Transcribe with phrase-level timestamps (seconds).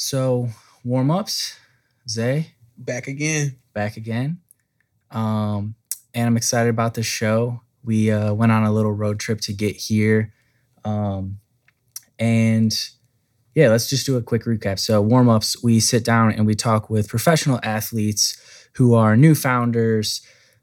[0.00, 0.48] So
[0.82, 1.58] warm ups,
[2.08, 3.56] Zay Back again.
[3.74, 4.40] back again,
[5.10, 5.74] um,
[6.14, 7.60] and I'm excited about this show.
[7.84, 10.32] We uh, went on a little road trip to get here,
[10.86, 11.40] um,
[12.18, 12.74] and
[13.54, 14.78] yeah, let's just do a quick recap.
[14.78, 18.40] So warm ups, we sit down and we talk with professional athletes
[18.76, 20.22] who are new founders,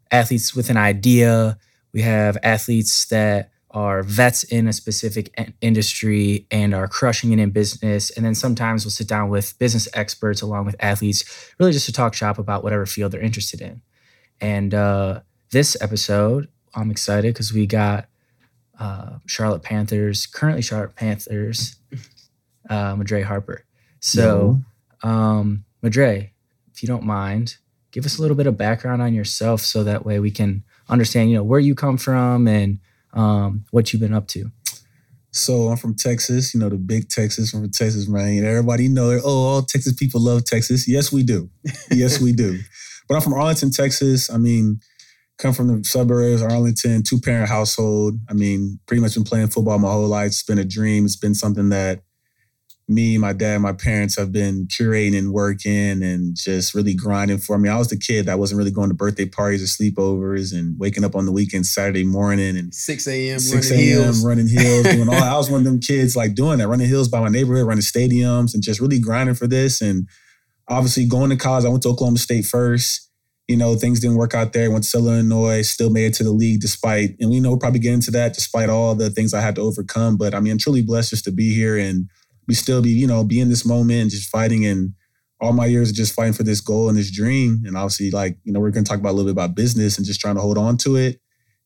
[0.09, 1.59] athletes with an idea.
[1.93, 7.49] We have athletes that are vets in a specific industry and are crushing it in
[7.49, 8.09] business.
[8.11, 11.25] And then sometimes we'll sit down with business experts along with athletes,
[11.59, 13.81] really just to talk shop about whatever field they're interested in.
[14.39, 18.07] And uh, this episode, I'm excited because we got
[18.79, 21.77] uh, Charlotte Panthers, currently Charlotte Panthers,
[22.69, 23.65] uh, Madre Harper.
[23.99, 24.61] So,
[25.03, 26.31] um, Madre,
[26.71, 27.57] if you don't mind,
[27.91, 31.29] give us a little bit of background on yourself so that way we can understand,
[31.29, 32.79] you know, where you come from and
[33.13, 34.51] um, what you've been up to.
[35.31, 38.43] So I'm from Texas, you know, the big Texas, from Texas, man.
[38.43, 39.21] Everybody know it.
[39.23, 40.87] Oh, all Texas people love Texas.
[40.87, 41.49] Yes, we do.
[41.91, 42.59] Yes, we do.
[43.07, 44.29] But I'm from Arlington, Texas.
[44.29, 44.79] I mean,
[45.37, 48.19] come from the suburbs, Arlington, two parent household.
[48.29, 50.27] I mean, pretty much been playing football my whole life.
[50.27, 51.05] It's been a dream.
[51.05, 52.01] It's been something that
[52.87, 57.57] me, my dad, my parents have been curating and working and just really grinding for
[57.57, 57.67] me.
[57.67, 61.03] I was the kid that wasn't really going to birthday parties or sleepovers and waking
[61.03, 63.39] up on the weekend Saturday morning and 6 a.m.
[63.39, 64.25] 6 a.m.
[64.25, 65.15] running hills, doing all.
[65.15, 67.81] I was one of them kids like doing that, running hills by my neighborhood, running
[67.81, 69.81] stadiums, and just really grinding for this.
[69.81, 70.07] And
[70.69, 73.03] obviously going to college, I went to Oklahoma State first.
[73.49, 74.71] You know, things didn't work out there.
[74.71, 77.59] Went to Southern Illinois, still made it to the league despite, and we know we'll
[77.59, 80.17] probably get into that despite all the things I had to overcome.
[80.17, 82.09] But I mean, I'm truly blessed just to be here and
[82.47, 84.93] we still be, you know, be in this moment and just fighting and
[85.39, 87.63] all my years of just fighting for this goal and this dream.
[87.65, 90.05] And obviously, like, you know, we're gonna talk about a little bit about business and
[90.05, 91.19] just trying to hold on to it,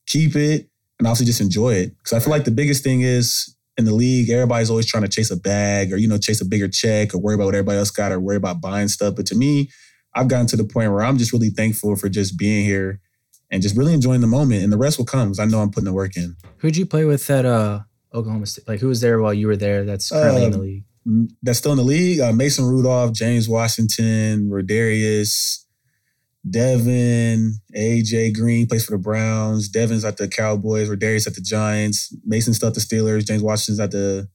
[0.07, 1.97] keep it, and obviously just enjoy it.
[1.97, 5.09] Because I feel like the biggest thing is in the league, everybody's always trying to
[5.09, 7.77] chase a bag or, you know, chase a bigger check or worry about what everybody
[7.77, 9.15] else got or worry about buying stuff.
[9.15, 9.69] But to me,
[10.13, 12.99] I've gotten to the point where I'm just really thankful for just being here
[13.49, 14.63] and just really enjoying the moment.
[14.63, 16.35] And the rest will come because I know I'm putting the work in.
[16.57, 17.81] Who'd you play with at uh,
[18.13, 18.67] Oklahoma State?
[18.67, 20.83] Like, who was there while you were there that's currently in the Um, league?
[21.41, 22.19] That's still in the league.
[22.19, 25.59] Uh, Mason Rudolph, James Washington, Rodarius,
[26.49, 29.69] Devin, AJ Green plays for the Browns.
[29.69, 30.89] Devin's at the Cowboys.
[30.89, 32.13] Rodarius at the Giants.
[32.25, 33.25] Mason's still at the Steelers.
[33.25, 34.27] James Washington's at the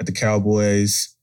[0.00, 1.14] at the Cowboys.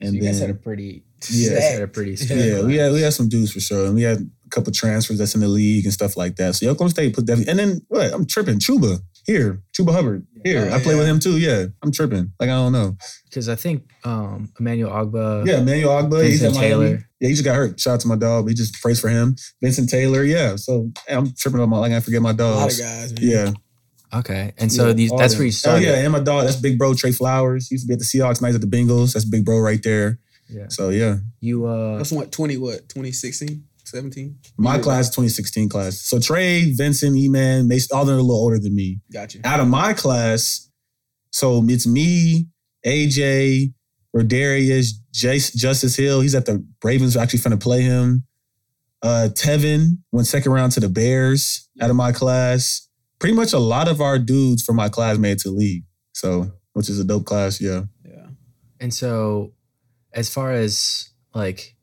[0.00, 1.50] So And you guys had a pretty, Yeah.
[1.50, 2.12] you had a pretty.
[2.24, 4.72] Yeah, yeah, we had we had some dudes for sure, and we had a couple
[4.72, 6.54] transfers that's in the league and stuff like that.
[6.54, 7.50] So Oklahoma State put definitely.
[7.50, 8.12] And then what?
[8.12, 8.58] I'm tripping.
[8.60, 10.68] Chuba here, Chuba Hubbard here.
[10.70, 10.98] Oh, I play yeah.
[10.98, 11.38] with him too.
[11.38, 12.32] Yeah, I'm tripping.
[12.40, 12.96] Like I don't know.
[13.24, 15.46] because I think um, Emmanuel Ogbah.
[15.46, 16.24] Yeah, Emmanuel Ogbah.
[16.24, 16.84] He's Vincent Miami.
[16.84, 17.08] Taylor.
[17.20, 17.78] Yeah, he just got hurt.
[17.78, 18.44] Shout out to my dog.
[18.46, 19.36] We just praise for him.
[19.62, 20.24] Vincent Taylor.
[20.24, 20.56] Yeah.
[20.56, 22.80] So hey, I'm tripping on my like I forget my dogs.
[22.80, 23.30] A lot of guys, man.
[23.30, 23.52] Yeah.
[24.14, 25.40] Okay, and so Yeah, these that's them.
[25.40, 26.44] where you Oh yeah, and my dog.
[26.44, 27.68] That's big bro Tre Flowers.
[27.68, 28.42] He used to be at the Seahawks.
[28.42, 29.14] Now he's at the Bengals.
[29.14, 30.18] That's big bro right there.
[30.52, 30.66] Yeah.
[30.68, 34.36] So yeah, You uh, That's what, 20, what, 2016, 17?
[34.58, 34.82] my Yeah.
[34.82, 36.00] class 2016 class.
[36.00, 39.00] So Tre, Vincent, E-Man, Mason, all them are a little older than me.
[39.12, 39.40] Got you.
[39.44, 40.68] Out of my class,
[41.30, 42.48] so it's me,
[42.84, 43.72] AJ,
[44.16, 46.20] Rodarius, Jace, Justice Hill.
[46.20, 47.16] He's at the Ravens.
[47.16, 48.24] We're actually finna play him.
[49.02, 51.68] Uh, Teven went second round to the Bears.
[51.80, 52.88] Out of my class,
[53.18, 55.84] pretty much a lot of our dudes from my class made to the league.
[56.12, 57.60] So, which is a dope class.
[57.60, 57.84] Yeah.
[58.04, 58.26] Yeah.
[58.80, 59.52] and so
[60.12, 61.74] as far as like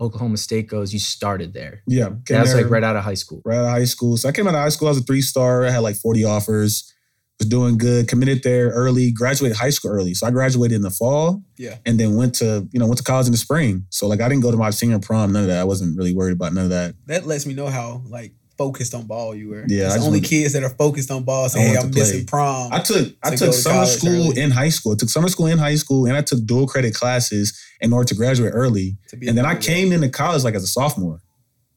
[0.00, 1.82] Oklahoma State goes, you started there.
[1.86, 2.08] Yeah.
[2.08, 3.42] Came That was there like right out of high school.
[3.44, 4.16] right out of high school.
[4.16, 4.88] So I came out of high school.
[4.88, 5.64] I was a three star.
[5.64, 6.92] I had like 40 offers.
[7.40, 8.08] Was doing good.
[8.08, 9.12] Committed there early.
[9.12, 10.12] Graduated high school early.
[10.14, 11.42] So I graduated in the fall.
[11.56, 11.76] Yeah.
[11.86, 13.86] And then went to you know went to college in the spring.
[13.90, 15.32] So like I didn't go to my senior prom.
[15.32, 15.60] None of that.
[15.60, 16.94] I wasn't really worried about none of that.
[17.06, 19.64] That lets me know how, like, focused on ball you were.
[19.68, 22.72] Yeah, It's only kids that are focused on ball say, hey, I'm missing prom.
[22.72, 24.40] I took I took to summer school early.
[24.40, 24.92] in high school.
[24.92, 28.06] I took summer school in high school, and I took dual credit classes in order
[28.08, 28.98] to graduate early.
[29.10, 31.22] to And then I to- came into college like as a sophomore,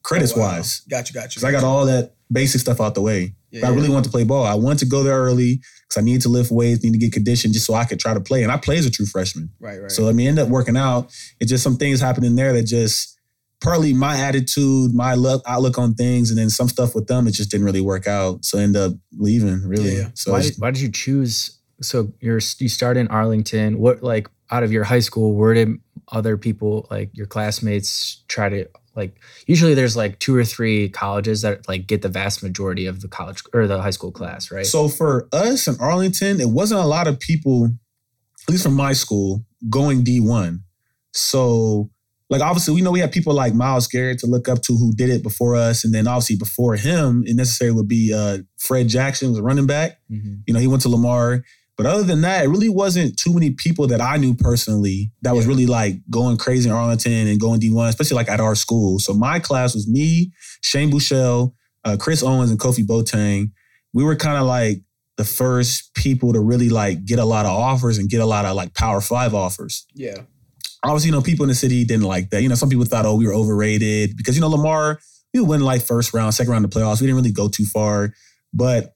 [0.04, 0.54] credits Oh, wow.
[0.54, 1.28] wise, Got you, got you.
[1.30, 3.36] because I got all that basic stuff out the way.
[3.52, 4.46] Yeah, But I really wanted to play ball.
[4.46, 7.12] I wanted to go there early because I needed to lift weights, need to get
[7.12, 8.44] conditioned just so I could try to play.
[8.44, 9.50] And I play as a true freshman.
[9.60, 9.92] Right, right.
[9.92, 11.12] So I mean, end up working out.
[11.42, 13.18] It's just some things happening there that just
[13.62, 17.32] partly my attitude, my look, outlook on things, and then some stuff with them, it
[17.32, 18.44] just didn't really work out.
[18.44, 19.98] So I ended up leaving, really.
[19.98, 20.10] Yeah.
[20.16, 21.60] So why did, why did you choose?
[21.82, 23.80] So you're you started in Arlington.
[23.80, 25.36] What like out of your high school?
[25.36, 25.70] Where did
[26.12, 29.20] other people like your classmates try to like?
[29.48, 33.08] Usually there's like two or three colleges that like get the vast majority of the
[33.08, 34.66] college or the high school class, right?
[34.66, 38.94] So for us in Arlington, it wasn't a lot of people, at least from my
[38.94, 40.62] school, going D1.
[41.14, 41.90] So,
[42.32, 44.94] like, obviously, we know we have people like Myles Garrett to look up to who
[44.94, 45.84] did it before us.
[45.84, 49.68] And then obviously before him, it necessarily would be uh, Fred Jackson was a running
[49.68, 50.00] back.
[50.12, 50.42] Mhm.
[50.48, 51.44] You know, he went to Lamar.
[51.78, 55.36] But other than that, it really wasn't too many people that I knew personally that
[55.36, 59.00] was really like going crazy in Arlington and going D1, especially like at our school.
[59.00, 60.32] So my class was me,
[60.62, 63.52] Shane Bouchel, uh, Chris Owens, and Kofi Botang.
[63.94, 64.82] We were kind of like
[65.18, 68.46] the first people to really like get a lot of offers and get a lot
[68.46, 69.86] of like Power Five offers.
[69.94, 70.22] Yeah.
[70.84, 72.42] Obviously, you know, people in the city didn't like that.
[72.42, 75.00] You know, some people thought, oh, we were overrated because you know Lamar,
[75.34, 77.02] we win like first round, second round of the playoffs.
[77.02, 78.14] We didn't really go too far,
[78.54, 78.96] but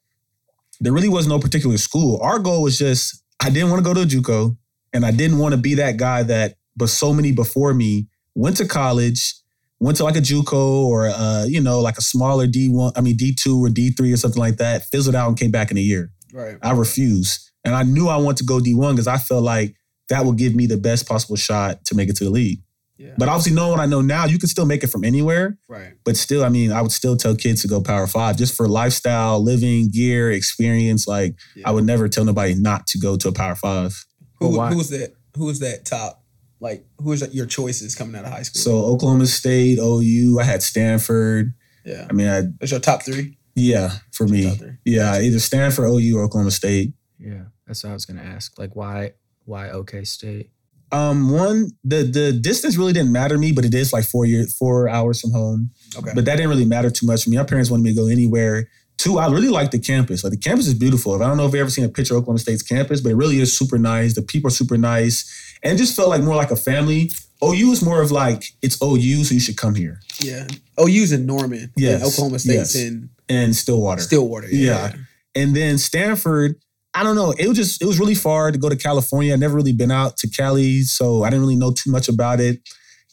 [0.79, 2.19] there really was no particular school.
[2.21, 4.57] Our goal was just I didn't want to go to a JUCO,
[4.93, 8.57] and I didn't want to be that guy that, but so many before me went
[8.57, 9.35] to college,
[9.79, 13.01] went to like a JUCO or uh, you know, like a smaller D one, I
[13.01, 15.71] mean D two or D three or something like that, fizzled out and came back
[15.71, 16.11] in a year.
[16.33, 16.57] Right.
[16.61, 19.75] I refused, and I knew I wanted to go D one because I felt like
[20.09, 22.59] that will give me the best possible shot to make it to the league.
[22.97, 23.13] Yeah.
[23.17, 25.57] But obviously, knowing what I know now, you can still make it from anywhere.
[25.67, 25.93] right.
[26.05, 28.67] But still, I mean, I would still tell kids to go Power Five just for
[28.69, 31.05] lifestyle, living, gear, experience.
[31.07, 31.67] Like, Yeah.
[31.67, 34.05] I would never tell nobody not to go to a Power Five.
[34.39, 35.13] Who who was that?
[35.35, 36.23] Who was that top?
[36.61, 38.61] Like who was your choices coming out of high school?
[38.61, 41.53] So Oklahoma State, OU, I had Stanford.
[41.83, 42.07] yeah.
[42.09, 43.37] I mean, I That's your top three.
[43.55, 46.93] yeah, for me, yeah, either Stanford, OU, or Oklahoma State.
[47.19, 48.57] Yeah, that's what I was gonna ask.
[48.57, 49.11] Like, why
[49.45, 50.49] why OK State?
[50.91, 54.25] Um, one, the the distance really didn't matter to me, but it is like four
[54.25, 55.71] years, four hours from home.
[55.97, 56.11] Okay.
[56.13, 57.37] But that didn't really matter too much for me.
[57.37, 58.69] My parents wanted me to go anywhere.
[58.97, 60.23] Two, I really like the campus.
[60.23, 61.21] Like the campus is beautiful.
[61.21, 63.15] I don't know if you've ever seen a picture of Oklahoma State's campus, but it
[63.15, 64.15] really is super nice.
[64.15, 65.57] The people are super nice.
[65.63, 67.11] And it just felt like more like a family.
[67.43, 69.99] OU is more of like, it's OU, so you should come here.
[70.21, 70.47] yeah.
[70.79, 71.73] OU's in Norman.
[71.75, 72.75] Yes, And Oklahoma State's yes.
[72.75, 74.01] in And Stillwater.
[74.01, 74.47] Stillwater.
[74.49, 74.93] Yeah.
[75.35, 76.55] And then Stanford,
[76.95, 77.31] I don't know.
[77.37, 79.33] It was just it was really far to go to California.
[79.33, 82.39] I'd never really been out to Cali, so I didn't really know too much about
[82.39, 82.59] it.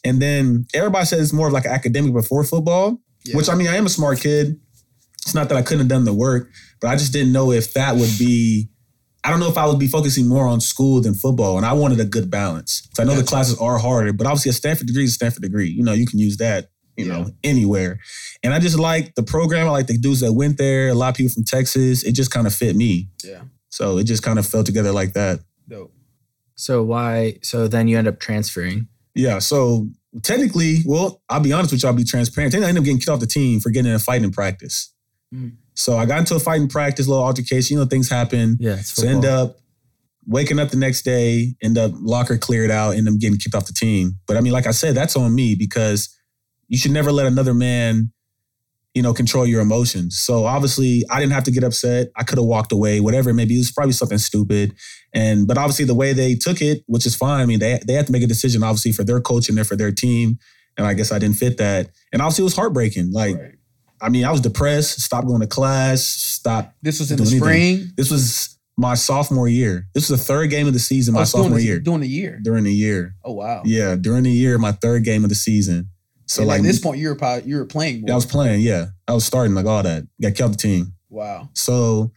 [0.05, 3.35] And then everybody says it's more of like an academic before football, Yeah.
[3.37, 4.55] which I mean, I am a smart kid.
[5.21, 6.49] It's not that I couldn't have done the work,
[6.81, 8.69] but I just didn't know if that would be.
[9.25, 11.71] I don't know if I would be focusing more on school than football, and I
[11.73, 12.85] wanted a good balance.
[12.93, 15.41] So I know the classes are harder, but obviously a Stanford degree is a Stanford
[15.43, 15.69] degree.
[15.69, 17.99] You know, you can use that, you know, anywhere.
[18.43, 19.65] And I just like the program.
[19.67, 20.89] I like the dudes that went there.
[20.89, 22.03] A lot of people from Texas.
[22.03, 23.07] It just kind of fit me.
[23.23, 23.43] Yeah.
[23.73, 25.39] So it just kind of fell together like that.
[25.67, 25.91] Dope.
[26.53, 27.39] So why?
[27.41, 28.87] So then you end up transferring.
[29.15, 29.39] Yeah.
[29.39, 29.89] So
[30.21, 31.89] technically, well, I'll be honest with you.
[31.89, 32.51] I'll be transparent.
[32.51, 34.29] Technically, I ended up getting kicked off the team for getting in a fight in
[34.29, 34.93] practice.
[35.33, 35.53] Mm.
[35.73, 37.77] So I got into a fight in practice, little altercation.
[37.77, 38.57] You know, things happen.
[38.59, 39.57] Yeah, So end up
[40.27, 43.65] waking up the next day, end up locker cleared out, end up getting kicked off
[43.65, 44.19] the team.
[44.27, 46.15] But I mean, like I said, that's on me because
[46.67, 48.12] you should never let another man,
[48.93, 50.19] you know, control your emotions.
[50.19, 52.09] So obviously, I didn't have to get upset.
[52.15, 53.55] I could have walked away, whatever Maybe.
[53.55, 54.75] It was probably something stupid.
[55.13, 57.41] And but obviously, the way they took it, which is fine.
[57.41, 59.65] I mean, they they had to make a decision, obviously, for their coach and there
[59.65, 60.37] for their team.
[60.77, 61.89] And I guess I didn't fit that.
[62.11, 63.11] And obviously, it was heartbreaking.
[63.11, 63.51] Like, right.
[64.01, 67.39] I mean, I was depressed, stopped going to class, stopped This was in the anything.
[67.39, 67.87] spring.
[67.95, 69.87] this was my sophomore year.
[69.93, 71.79] This was the third game of the season, my Oh, sophomore the- year.
[71.79, 72.39] During the year.
[72.43, 73.15] During the year.
[73.23, 73.61] Oh wow.
[73.65, 75.89] Yeah, during the year, my third game of the season.
[76.27, 78.07] So And like at this point, you were probably, you were playing more.
[78.09, 78.85] yeah, I was playing, yeah.
[79.07, 80.03] I was starting like all that.
[80.21, 80.93] Got kept the team.
[81.09, 81.49] wow.
[81.53, 82.11] So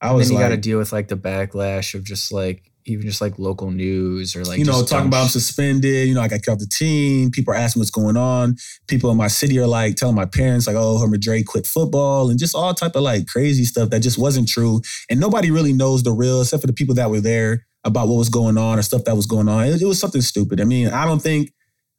[0.00, 2.62] I And was then you got to deal with like the backlash of just like
[2.86, 6.14] even just like local news or like you know, just talking about I'm suspended, you
[6.14, 7.30] know, I got kept the team.
[7.30, 8.56] People are asking what's going on.
[8.86, 12.30] People in my city are like telling my parents, like, oh, Herman Dre quit football
[12.30, 14.80] and just all type of like crazy stuff that just wasn't true.
[15.10, 18.16] And nobody really knows the real, except for the people that were there about what
[18.16, 19.66] was going on or stuff that was going on.
[19.66, 20.60] It, it was something stupid.
[20.60, 21.52] I mean, I don't think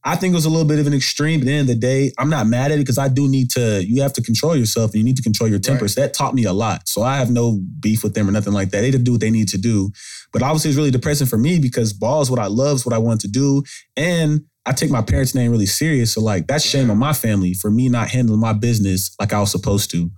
[0.06, 1.40] I think it was a little bit of an extreme.
[1.40, 3.28] But at the end of the day, I'm not mad at it because I do
[3.28, 5.84] need to, you have to control yourself and you need to control your temper.
[5.84, 5.92] Right.
[5.92, 6.88] So that taught me a lot.
[6.88, 8.82] So I have no beef with them or nothing like that.
[8.82, 9.92] They did do what they need to do.
[10.32, 12.96] But obviously, it's really depressing for me because ball is what I love, is what
[12.96, 13.64] I want to do.
[13.98, 16.14] And I take my parents' name really serious.
[16.14, 19.40] So, like, that's shame on my family for me not handling my business like I
[19.40, 20.12] was supposed to.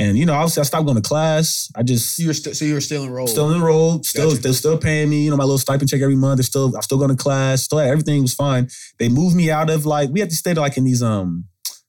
[0.00, 1.68] And, you know, obviously, I stopped going to class.
[1.74, 3.28] I just You were st- so you were still enrolled.
[3.30, 4.42] still enrolled, still Gotcha.
[4.42, 6.38] they're still paying me, you know, my little stipend check every month.
[6.38, 8.68] They're still I'm still going to class, still everything was fine.
[9.00, 11.46] They moved me out of like we had to stay like in these um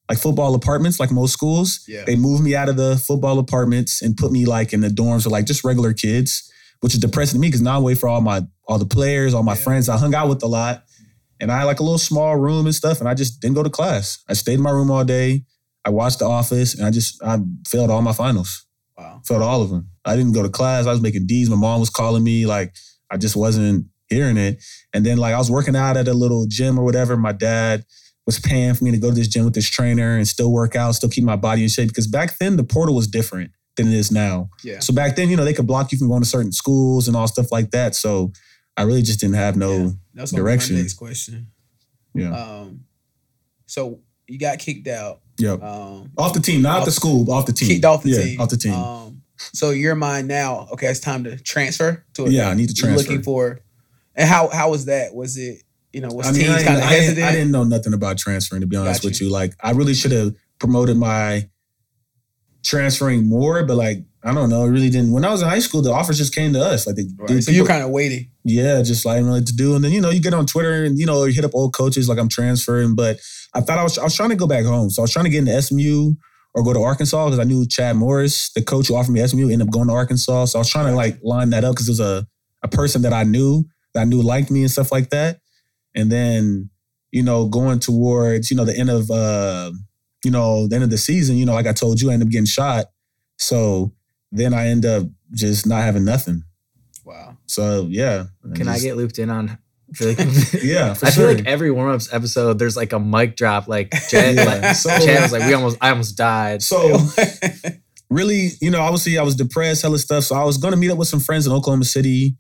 [0.10, 1.82] like football apartments, like most schools.
[1.88, 2.04] Yeah.
[2.04, 5.26] They moved me out of the football apartments and put me like in the dorms
[5.26, 8.10] with like just regular kids, which is depressing to me because now I'm away for
[8.10, 9.62] all my all the players, all my Yeah.
[9.62, 10.84] friends I hung out with a lot.
[11.40, 13.62] And I had like a little small room and stuff, and I just didn't go
[13.64, 14.18] to class.
[14.28, 15.44] I stayed in my room all day.
[15.86, 18.66] I watched The Office, and I just I failed all my finals
[18.98, 19.22] Wow.
[19.26, 19.90] failed all of them.
[20.04, 20.86] I didn't go to class.
[20.86, 21.50] I was making D's.
[21.50, 22.46] My mom was calling me.
[22.46, 22.74] Like,
[23.10, 24.62] I just wasn't hearing it.
[24.94, 27.16] And then, like, I was working out at a little gym or whatever.
[27.16, 27.86] My dad
[28.26, 30.76] was paying for me to go to this gym with this trainer and still work
[30.76, 31.88] out, still keep my body in shape.
[31.88, 34.50] Because back then, the portal was different than it is now.
[34.64, 34.80] Yeah.
[34.80, 37.16] So back then, you know, they could block you from going to certain schools and
[37.16, 37.96] all stuff like that.
[37.96, 38.34] So
[38.76, 39.90] I really just didn't have no, Yeah.
[40.16, 40.76] That's direction.
[40.76, 41.48] my next question.
[42.14, 42.32] yeah.
[42.36, 42.82] Um,
[43.66, 45.22] so you got kicked out.
[45.40, 45.62] Yep.
[45.64, 47.70] Um, Off the team, not off- the school, but off the team.
[47.70, 48.42] kicked off the yeah, team.
[48.42, 48.74] Off the team.
[48.74, 52.70] Um, So your mind now, okay, it's time to transfer to a Yeah, I need
[52.70, 53.10] to you're transfer.
[53.12, 53.62] looking for
[54.16, 55.16] and how how was that?
[55.16, 57.26] Was it, you know, was I mean, teams I, kind didn't- of I hesitant?
[57.28, 59.30] I didn't know nothing about transferring, to be honest Got with you.
[59.30, 61.48] Like, I really should have promoted my
[62.64, 64.66] transferring more, but like, I don't know.
[64.66, 65.12] It really didn't.
[65.12, 66.86] When I was in high school, the offers just came to us.
[66.86, 67.28] Like, they, Right.
[67.30, 68.28] dude, So you're kind of waiting.
[68.44, 69.76] yeah, just like I what to do.
[69.76, 71.74] And then, you know, you get on Twitter and, you know, you hit up old
[71.74, 72.96] coaches like I'm transferring.
[72.96, 73.20] But
[73.54, 74.90] I thought I was, I was trying to go back home.
[74.90, 76.14] So I was trying to get into SMU
[76.54, 79.44] or go to Arkansas because I knew Chad Morris, the coach who offered me SMU,
[79.50, 80.46] ended up going to Arkansas.
[80.46, 82.28] So I was trying to like line that up because it was a,
[82.64, 85.40] a person that I knew, that I knew liked me and stuff like that.
[85.96, 86.70] And then,
[87.12, 89.72] you know, going towards, you know, the end of, uh,
[90.24, 92.28] you know, the end of the season, you know, like I told you, I ended
[92.28, 92.86] up getting shot.
[93.38, 93.94] So
[94.32, 96.44] then I end up just not having nothing.
[97.06, 97.38] Wow.
[97.48, 98.26] So yeah.
[98.54, 99.58] Can I just- get looped in on?
[100.02, 100.18] Like,
[100.64, 101.28] Yeah, I sure.
[101.28, 103.68] feel like every warm ups episode, there's like a mic drop.
[103.68, 106.98] Like Chad, Yeah, like, so- Chad was like, "We almost, I almost died." So
[108.10, 110.24] really, you know, obviously I was depressed, hella stuff.
[110.26, 112.36] So I was gonna meet up with some friends in Oklahoma City,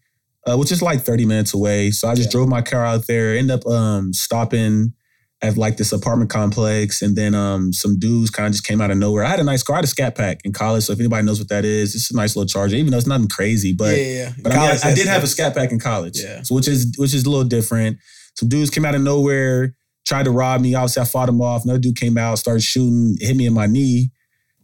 [0.47, 1.91] uh, which is like 30 minutes away.
[1.91, 2.31] So I just Yeah.
[2.33, 4.93] drove my car out there, end up um stopping
[5.41, 8.91] at like this apartment complex, and then um some dudes kind of just came out
[8.91, 9.23] of nowhere.
[9.23, 10.83] I had a nice car, I had a scat pack in college.
[10.83, 13.07] So if anybody knows what that is, it's a nice little charger, even though it's
[13.07, 14.31] nothing crazy, but yeah, yeah.
[14.41, 16.41] But I, mean, I- did have a scat pack in college, Yeah.
[16.43, 17.97] so which is which is a little different.
[18.37, 20.75] Some dudes came out of nowhere, tried to rob me.
[20.75, 21.63] Obviously, I fought him off.
[21.63, 24.11] Another dude came out, started shooting, hit me in my knee.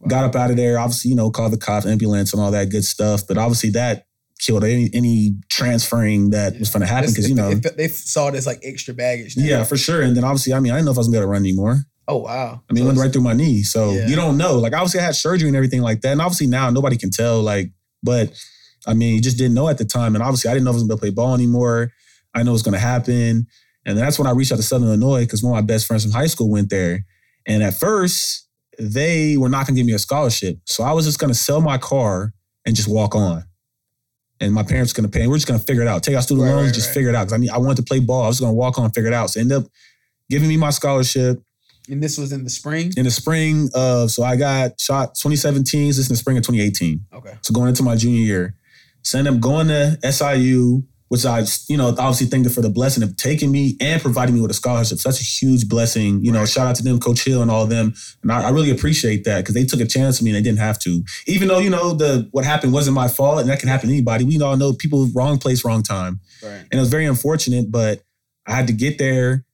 [0.08, 0.78] Got up out of there.
[0.78, 3.22] Obviously, you know, called the cops, ambulance, and all that good stuff.
[3.26, 4.06] But obviously, that
[4.38, 8.28] killed any any transferring that was going to happen because you know, they, they saw
[8.28, 9.36] it as like extra baggage.
[9.36, 9.44] now.
[9.44, 10.02] yeah, for sure.
[10.02, 11.78] And then obviously, I mean, I didn't know if I was going to run anymore.
[12.08, 12.62] Oh wow.
[12.70, 13.62] I mean, it went right through my knee.
[13.62, 14.06] So Yeah.
[14.06, 14.58] you don't know.
[14.58, 16.12] Like obviously I had surgery and everything like that.
[16.12, 17.42] And obviously now nobody can tell.
[17.42, 18.32] Like, but
[18.86, 20.14] I mean, you just didn't know at the time.
[20.14, 21.90] And obviously I didn't know if I was gonna play ball anymore.
[22.32, 23.48] I know it was gonna happen.
[23.84, 26.04] And that's when I reached out to Southern Illinois because one of my best friends
[26.04, 27.04] from high school went there.
[27.44, 28.46] And at first,
[28.78, 30.58] they were not gonna give me a scholarship.
[30.64, 33.42] So I was just gonna sell my car and just walk on.
[34.40, 35.26] And my parents were gonna pay.
[35.26, 36.02] We're just gonna figure it out.
[36.02, 36.94] Take out student Right, loans, right, just right.
[36.94, 37.28] figure it out.
[37.28, 38.22] Because I I wanted to play ball.
[38.24, 39.30] I was gonna walk on and figure it out.
[39.30, 39.64] So end up
[40.28, 41.40] giving me my scholarship
[41.88, 42.92] and this was in the spring.
[42.96, 45.92] in the spring of so I got shot 2017.
[45.92, 47.06] So this is in the spring of 2018.
[47.14, 47.34] Okay.
[47.42, 48.54] So going into my junior year.
[49.02, 52.62] So I ended up going to SIU, which I, you know, obviously thank them for
[52.62, 54.98] the blessing of taking me and providing me with a scholarship.
[54.98, 56.24] So that's a huge blessing.
[56.24, 56.48] You know, Right.
[56.48, 57.94] shout out to them, Coach Hill and all of them.
[58.22, 60.42] And I, I really appreciate that because they took a chance on me and they
[60.42, 61.04] didn't have to.
[61.26, 63.94] Even though, you know, the what happened wasn't my fault and that can happen to
[63.94, 64.24] anybody.
[64.24, 66.20] We all know people wrong place, wrong time.
[66.42, 66.50] Right.
[66.70, 68.02] And it was very unfortunate, but
[68.46, 69.44] I had to get there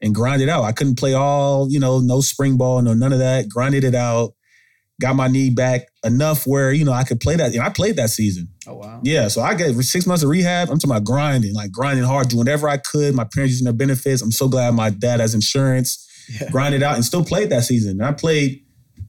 [0.00, 0.64] and grind it out.
[0.64, 3.48] I couldn't play all, you know, no spring ball, no none of that.
[3.48, 4.34] Grinded it out.
[5.02, 7.52] Got my knee back enough where, you know, I could play that.
[7.52, 8.46] And I played that season.
[8.68, 9.00] Oh wow.
[9.02, 9.26] Yeah.
[9.26, 10.70] So I got six months of rehab.
[10.70, 13.12] I'm talking about grinding, like grinding hard, doing whatever I could.
[13.12, 14.22] My parents using their benefits.
[14.22, 16.08] I'm so glad my dad has insurance.
[16.40, 16.50] Yeah.
[16.50, 18.00] Grinded out and still played that season.
[18.00, 18.64] And I played,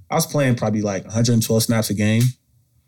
[0.10, 2.24] I was playing probably like 112 snaps a game.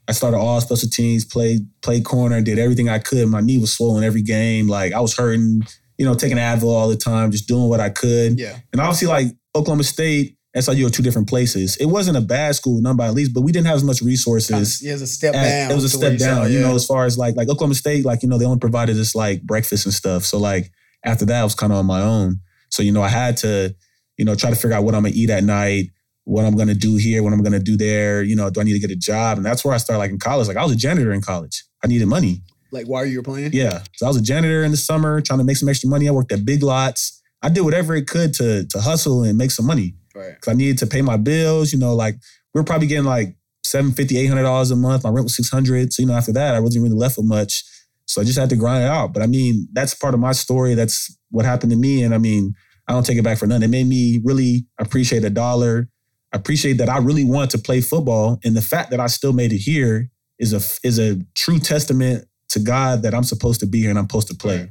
[0.08, 3.28] I started all special teams, played played corner, did everything I could.
[3.28, 4.68] My knee was swollen every game.
[4.68, 5.62] Like I was hurting,
[6.00, 8.40] you know, taking Advil all the time, just doing what I could.
[8.40, 8.58] Yeah.
[8.74, 11.76] And obviously, like Oklahoma State, SIU are two different places.
[11.78, 14.82] It wasn't a bad school, none by least, but we didn't have as much resources.
[14.82, 15.72] yeah, it was a step at- down.
[15.72, 16.68] it was a step down, you yeah.
[16.68, 19.16] know, as far as like like Oklahoma State, like, you know, they only provided us
[19.16, 20.24] like breakfast and stuff.
[20.24, 20.72] So like
[21.04, 22.40] after that, I was kind of on my own.
[22.70, 23.76] So, you know, I had to,
[24.18, 25.92] you know, try to figure out what I'm gonna eat at night,
[26.24, 28.24] what I'm gonna do here, what I'm gonna do there.
[28.24, 29.38] You know, do I need to get a job?
[29.38, 30.48] And that's where I started like in college.
[30.48, 31.66] Like I was a janitor in college.
[31.84, 32.44] I needed money.
[32.72, 33.52] Like while you were playing.
[33.54, 33.84] Yeah.
[33.96, 36.08] So I was a janitor in the summer trying to make some extra money.
[36.08, 37.22] I worked at big lots.
[37.42, 40.36] I did whatever it could to to hustle and make some money Right.
[40.36, 41.74] because I needed to pay my bills.
[41.74, 42.16] You know, like
[42.54, 45.04] we were probably getting like $750, $800 a month.
[45.04, 47.64] My rent was 600 So, you know, after that, I wasn't really left with much.
[48.06, 49.14] So I just had to grind it out.
[49.14, 50.76] But I mean, that's part of my story.
[50.76, 52.04] That's what happened to me.
[52.04, 52.54] And I mean,
[52.88, 53.64] I don't take it back for nothing.
[53.64, 55.90] It made me really appreciate a dollar,
[56.32, 58.40] appreciate that I really want to play football.
[58.44, 62.26] And the fact that I still made it here is a is a true testament
[62.50, 64.60] to God that I'm supposed to be here and I'm supposed to play.
[64.60, 64.70] Right.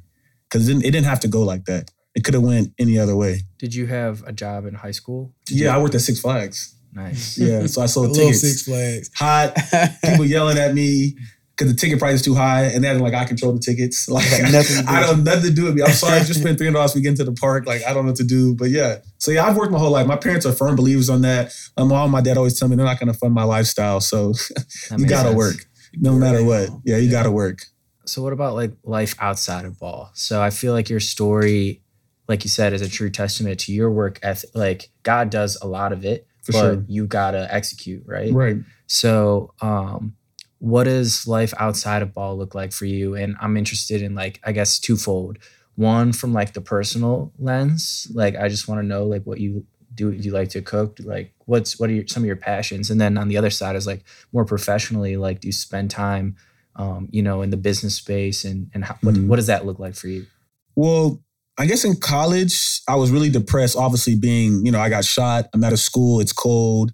[0.49, 1.91] Because it, it didn't have to go like that.
[2.15, 3.41] It could have went any other way.
[3.59, 5.35] Did you have a job in high school?
[5.47, 6.75] Did Yeah, I worked at Six Flags.
[6.93, 7.37] nice.
[7.45, 8.41] Yeah, so I sold little tickets.
[8.41, 9.11] Six Flags.
[9.17, 9.55] Hot
[10.05, 11.17] people yelling at me
[11.57, 14.09] because the ticket price is too high, and then like I control the tickets.
[14.09, 15.83] Like Got nothing to do I with don't nothing to do with me.
[15.83, 17.67] I'm sorry, I just spent three hundred dollars to get into the park.
[17.67, 18.99] Like I don't know what to do, but yeah.
[19.19, 20.07] So yeah, I've worked my whole life.
[20.07, 21.53] My parents are firm believers on that.
[21.77, 24.01] My mom, and my dad always tell me they're not going to fund my lifestyle,
[24.01, 24.35] so
[24.97, 25.57] you gotta work
[25.95, 26.71] no matter what.
[26.85, 27.11] Yeah, you Yeah.
[27.11, 27.61] gotta work.
[28.07, 30.11] So what about like life outside of ball?
[30.15, 31.83] So I feel like your story,
[32.29, 34.51] like you said, is a true testament to your work ethic.
[34.55, 36.85] Like God does a lot of it, For but sure.
[36.89, 38.33] you gotta execute, right?
[38.33, 38.57] Right.
[38.87, 40.17] So um
[40.59, 43.15] what does life outside of ball look like for you?
[43.15, 45.39] And I'm interested in like, I guess twofold.
[45.75, 48.07] One from like the personal lens.
[48.15, 50.97] Like I just want to know like what you do, do you like to cook?
[50.97, 52.91] Do, like what's what are your, some of your passions?
[52.91, 56.37] And then on the other side is like more professionally, like do you spend time,
[56.77, 59.27] um, you know, in the business space and and how, what Mhm.
[59.27, 60.27] what does that look like for you?
[60.77, 61.23] Well,
[61.57, 63.77] I guess in college, I was really depressed.
[63.77, 65.47] Obviously, being, you know, I got shot.
[65.55, 66.21] I'm out of school.
[66.21, 66.93] It's cold.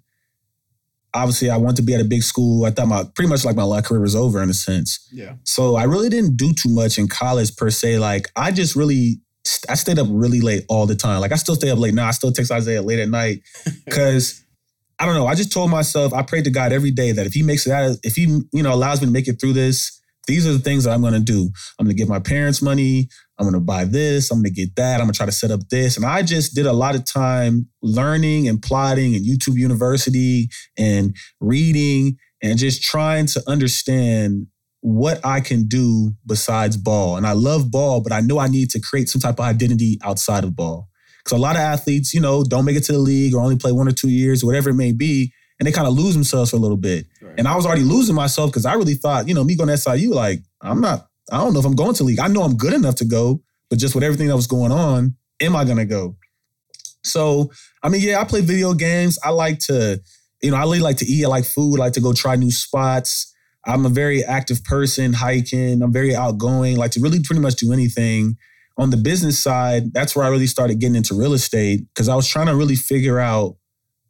[1.13, 2.65] Obviously, I want to be at a big school.
[2.65, 5.07] I thought my pretty much like my life career was over in a sense.
[5.11, 5.33] Yeah.
[5.43, 7.97] So I really didn't do too much in college per se.
[7.97, 9.19] Like I just really,
[9.67, 11.19] I stayed up really late all the time.
[11.19, 12.07] Like I still stay up late now.
[12.07, 13.41] I still text Isaiah late at night
[13.85, 14.41] because
[14.99, 15.25] I don't know.
[15.25, 17.73] I just told myself, I prayed to God every day that if He makes it
[17.73, 20.59] out, if He you know allows me to make it through this, these are the
[20.59, 21.49] things that I'm going to do.
[21.79, 23.09] I'm going to give my parents money.
[23.41, 24.31] I'm to buy this.
[24.31, 25.01] I'm to get that.
[25.01, 25.97] I'm to try to set up this.
[25.97, 31.15] And I just did a lot of time learning and plotting and YouTube University and
[31.39, 34.47] reading and just trying to understand
[34.81, 37.17] what I can do besides ball.
[37.17, 39.99] And I love ball, but I know I need to create some type of identity
[40.03, 40.87] outside of ball.
[41.23, 43.57] Because a lot of athletes, you know, don't make it to the league or only
[43.57, 46.49] play one or two years, whatever it may be, and they kind of lose themselves
[46.49, 47.05] for a little bit.
[47.21, 47.35] Right.
[47.37, 49.77] And I was already losing myself because I really thought, you know, me going to
[49.77, 52.19] SIU, like, I'm not, I don't know if I'm going to league.
[52.19, 55.15] I know I'm good enough to go, but just with everything that was going on,
[55.41, 56.17] am I going to go?
[57.03, 59.17] So, I mean, yeah, I play video games.
[59.23, 60.01] I like to,
[60.43, 61.25] you know, I really like to eat.
[61.25, 61.79] I like food.
[61.79, 63.33] I like to go try new spots.
[63.65, 65.81] I'm a very active person, hiking.
[65.81, 68.37] I'm very outgoing, like to really pretty much do anything.
[68.77, 72.15] On the business side, that's where I really started getting into real estate because I
[72.15, 73.57] was trying to really figure out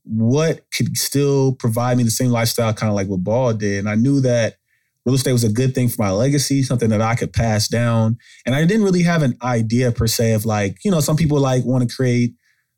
[0.04, 3.80] what could still provide me the same lifestyle, kind of like what Ball did.
[3.80, 4.56] And I knew that
[5.06, 8.18] real estate was a good thing for my legacy, something that I could pass down.
[8.46, 11.40] And I didn't really have an idea per se of like, you know, some people
[11.40, 12.34] like want to create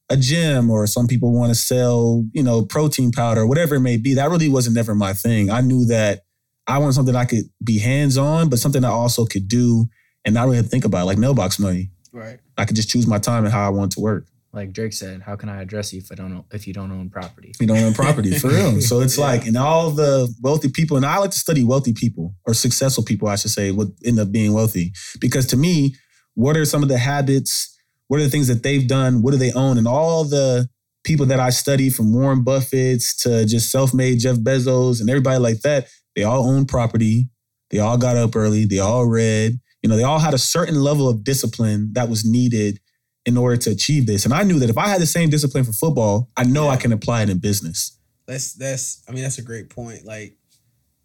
[0.10, 3.98] a gym or some people want to sell, you know, protein powder, whatever it may
[3.98, 4.14] be.
[4.14, 5.50] That really wasn't never my thing.
[5.50, 6.22] I knew that
[6.68, 9.88] I wanted something I could be hands on, but something I also could do
[10.24, 11.92] and not really think about, like mailbox money.
[12.14, 12.40] Right.
[12.58, 14.28] I could just choose my time and how I want to work.
[14.54, 17.10] Like Drake said, how can I address you if I don't if you don't own
[17.10, 17.54] property?
[17.60, 18.80] You don't own property for real.
[18.82, 19.26] So it's Yeah.
[19.26, 23.04] like, and all the wealthy people, and I like to study wealthy people or successful
[23.04, 24.94] people, I should say, would end up being wealthy.
[25.20, 25.96] Because to me,
[26.36, 27.76] what are some of the habits?
[28.10, 29.24] What are the things that they've done?
[29.24, 29.80] What do they own?
[29.80, 30.70] And all the
[31.04, 35.62] people that I study, from Warren Buffett's to just self-made Jeff Bezos and everybody like
[35.62, 37.28] that, they all own property.
[37.72, 38.66] They all got up early.
[38.66, 39.60] They all read.
[39.82, 42.80] You know, they all had a certain level of discipline that was needed
[43.26, 44.26] in order to achieve this.
[44.26, 46.78] And I knew that if I had the same discipline for football, I know I
[46.78, 47.98] can apply it in business.
[48.26, 50.06] That's that's I mean that's a great point.
[50.06, 50.38] Like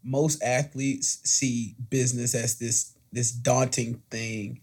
[0.04, 4.60] most athletes see business as this this daunting thing.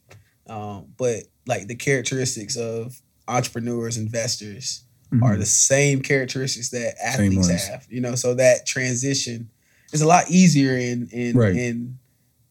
[0.48, 4.84] Um, but like the characteristics of entrepreneurs, investors
[5.24, 7.86] are the same characteristics that athletes have.
[7.90, 9.50] You know, so that transition
[9.94, 11.56] is a lot easier and and Right.
[11.56, 11.98] and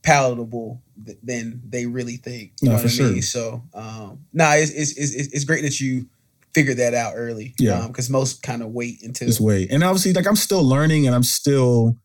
[0.03, 0.83] palatable
[1.23, 2.53] than they really think.
[2.63, 3.13] You No, know for what I mean?
[3.15, 3.23] sure.
[3.23, 6.07] So um nah, it's it's it's, it's great that you
[6.55, 7.55] figured that out early.
[7.59, 7.87] Yeah.
[7.89, 9.67] Because most kind of wait until this way.
[9.71, 11.99] And obviously, like I'm still learning and I'm still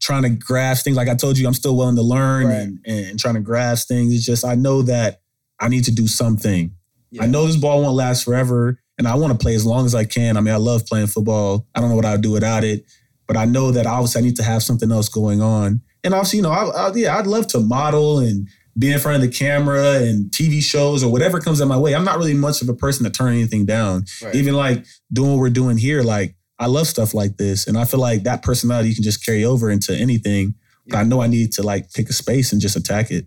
[0.00, 0.96] trying to grasp things.
[0.96, 2.54] Like I told you, I'm still willing to learn Right.
[2.60, 4.14] and, and trying to grasp things.
[4.14, 5.20] It's just I know that
[5.58, 6.72] I need to do something.
[7.10, 7.24] Yeah.
[7.24, 9.94] I know this ball won't last forever, and I want to play as long as
[9.96, 10.36] I can.
[10.36, 11.66] I mean, I love playing football.
[11.74, 12.84] I don't know what I'd do without it,
[13.26, 15.80] but I know that obviously I need to have something else going on.
[16.08, 19.22] And obviously, you know, I, I, yeah, I'd love to model and be in front
[19.22, 21.94] of the camera and TV shows or whatever comes in my way.
[21.94, 24.34] I'm not really much of a person to turn anything down Right.
[24.34, 27.66] even like doing what we're doing here, like I love stuff like this.
[27.66, 30.54] And I feel like that personality you can just carry over into anything.
[30.86, 33.26] But I know I need to like pick a space and just attack it.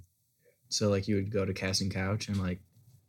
[0.70, 2.62] So like you would go to casting couch and like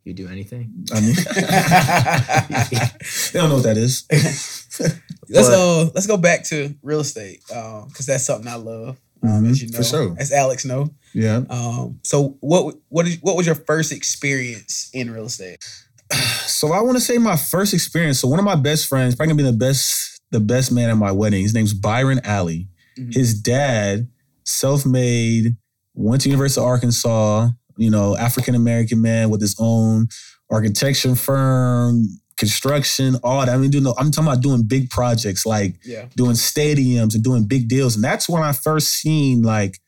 [0.03, 0.85] you do anything.
[0.93, 1.15] I mean,
[3.33, 4.05] they don't know what that is.
[4.11, 5.91] let's But- go.
[5.95, 8.99] Let's go back to real estate uh, because that's something I love.
[9.23, 10.15] Mhm, as you know, for sure.
[10.19, 10.93] as Alex know.
[11.13, 11.43] Yeah.
[11.49, 15.63] Um, so what what is what was your first experience in real estate?
[16.45, 18.19] So I want to say my first experience.
[18.19, 20.95] So one of my best friends, probably gonna be the best, the best man at
[20.97, 21.41] my wedding.
[21.41, 22.67] His name's Byron Alley.
[22.97, 23.13] Mhm.
[23.13, 24.07] His dad,
[24.45, 25.55] self-made,
[25.93, 27.49] went to University of Arkansas.
[27.77, 30.07] You know, African American man with his own
[30.51, 32.07] architecture firm,
[32.37, 33.49] construction, all that.
[33.49, 33.83] I mean, doing.
[33.83, 37.95] the- I'm talking about doing big projects like Yeah, doing stadiums and doing big deals.
[37.95, 39.79] And that's when I first seen like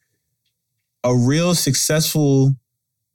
[1.03, 2.55] a real successful,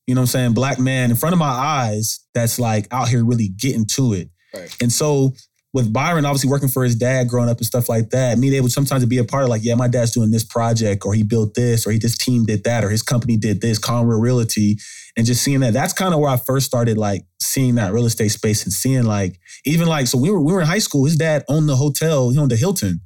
[0.06, 3.08] you know what I'm saying, black man in front of my eyes that's like out
[3.08, 4.30] here really getting to it.
[4.54, 4.74] Right.
[4.80, 5.34] And so
[5.72, 8.68] with Byron obviously working for his dad growing up and stuff like that, me able
[8.68, 11.22] sometimes to be a part of like, yeah, my dad's doing this project or he
[11.22, 14.78] built this or he this team did that or his company did this, Conroe Realty.
[15.16, 18.06] And just seeing that, that's kind of where I first started like seeing that real
[18.06, 21.04] estate space and seeing like, even like, so we were we were in high school.
[21.04, 23.00] His dad owned the hotel, he owned the Hilton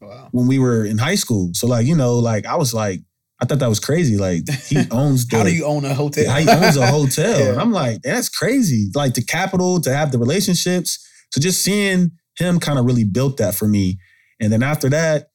[0.00, 0.28] wow.
[0.30, 1.50] when we were in high school.
[1.54, 3.00] So like, you know, like I was like,
[3.40, 4.16] I thought that was crazy.
[4.16, 6.30] Like he owns the How do you own a hotel?
[6.30, 7.38] how he owns a hotel.
[7.40, 7.48] Yeah.
[7.54, 8.90] And I'm like, that's crazy.
[8.94, 11.04] Like the capital, to have the relationships.
[11.34, 13.98] So just seeing him kind of really built that for me.
[14.40, 15.30] And then after that,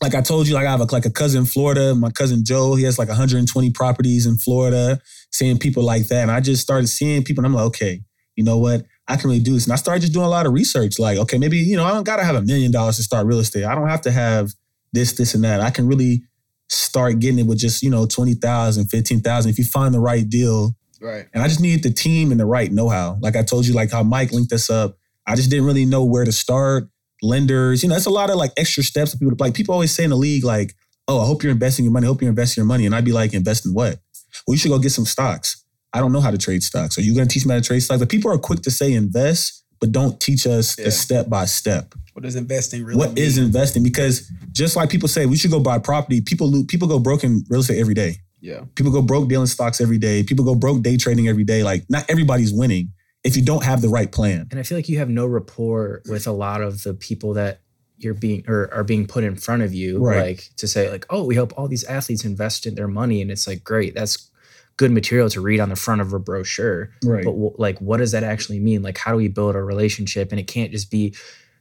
[0.00, 1.92] like I told you, like I have a, like a cousin in Florida.
[1.92, 5.00] My cousin Joe, he has like 120 properties in Florida.
[5.32, 8.00] Seeing people like that, and I just started seeing people, and I'm like, okay,
[8.36, 8.86] you know what?
[9.08, 9.64] I can really do this.
[9.64, 11.00] And I started just doing a lot of research.
[11.00, 13.40] Like, okay, maybe you know, I don't gotta have a million dollars to start real
[13.40, 13.64] estate.
[13.64, 14.52] I don't have to have
[14.92, 15.60] this, this, and that.
[15.60, 16.22] I can really
[16.68, 20.76] start getting it with just you know 20,000, 15,000 if you find the right deal.
[21.00, 21.26] Right.
[21.34, 23.18] And I just needed the team and the right know-how.
[23.20, 24.97] Like I told you, like how Mike linked us up.
[25.28, 26.88] I just didn't really know where to start
[27.22, 27.82] lenders.
[27.82, 29.54] You know, it's a lot of like extra steps that people like.
[29.54, 30.74] People always say in the league, like,
[31.06, 32.06] "Oh, I hope you're investing your money.
[32.06, 34.00] I hope you're investing your money." And I'd be like, "Invest in what?"
[34.46, 35.64] Well, you should go get some stocks.
[35.92, 36.98] I don't know how to trade stocks.
[36.98, 37.98] Are you going to teach me how to trade stocks?
[38.00, 40.84] But people are quick to say invest, but don't teach us Yeah.
[40.86, 41.94] the step by step.
[42.12, 43.24] What does investing really What mean?
[43.24, 43.82] is investing?
[43.82, 46.20] Because just like people say, we should go buy property.
[46.20, 48.18] People lo- people go broke in real estate every day.
[48.40, 48.60] Yeah.
[48.74, 50.22] People go broke dealing stocks every day.
[50.22, 51.62] People go broke day trading every day.
[51.62, 52.92] Like not everybody's winning
[53.24, 54.48] if you don't have the right plan.
[54.50, 57.60] And I feel like you have no rapport with a lot of the people that
[57.98, 60.20] you're being or are being put in front of you, Right.
[60.20, 63.30] like to say like, oh, we hope all these athletes invest in their money, and
[63.30, 64.30] it's like great, that's
[64.76, 66.90] good material to read on the front of a brochure.
[67.04, 67.24] Right.
[67.24, 68.82] But w- like, what does that actually mean?
[68.82, 70.30] Like, how do we build a relationship?
[70.30, 71.16] And it can't just be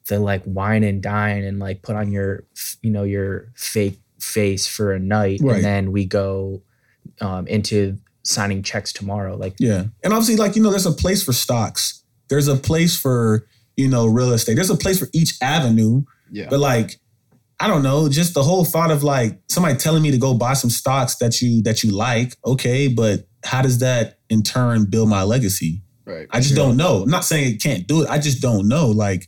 [0.08, 2.44] the like wine and dine and like put on your
[2.84, 5.56] you know your fake face for a night, Right.
[5.56, 6.62] and then we go
[7.20, 9.36] um, into signing checks tomorrow.
[9.36, 9.86] Like, Yeah.
[10.04, 12.04] And obviously, like, you know, there's a place for stocks.
[12.30, 14.56] There's a place for, you know, real estate.
[14.56, 16.04] There's a place for each avenue.
[16.32, 16.48] Yeah.
[16.50, 17.00] But like,
[17.60, 20.54] I don't know, just the whole thought of like somebody telling me to go buy
[20.54, 25.10] some stocks that you that you like, okay, but how does that in turn build
[25.10, 25.82] my legacy?
[26.06, 26.28] right.
[26.32, 27.04] I just don't know.
[27.04, 28.10] I'm not saying it can't do it.
[28.10, 28.88] I just don't know.
[28.88, 29.28] Like,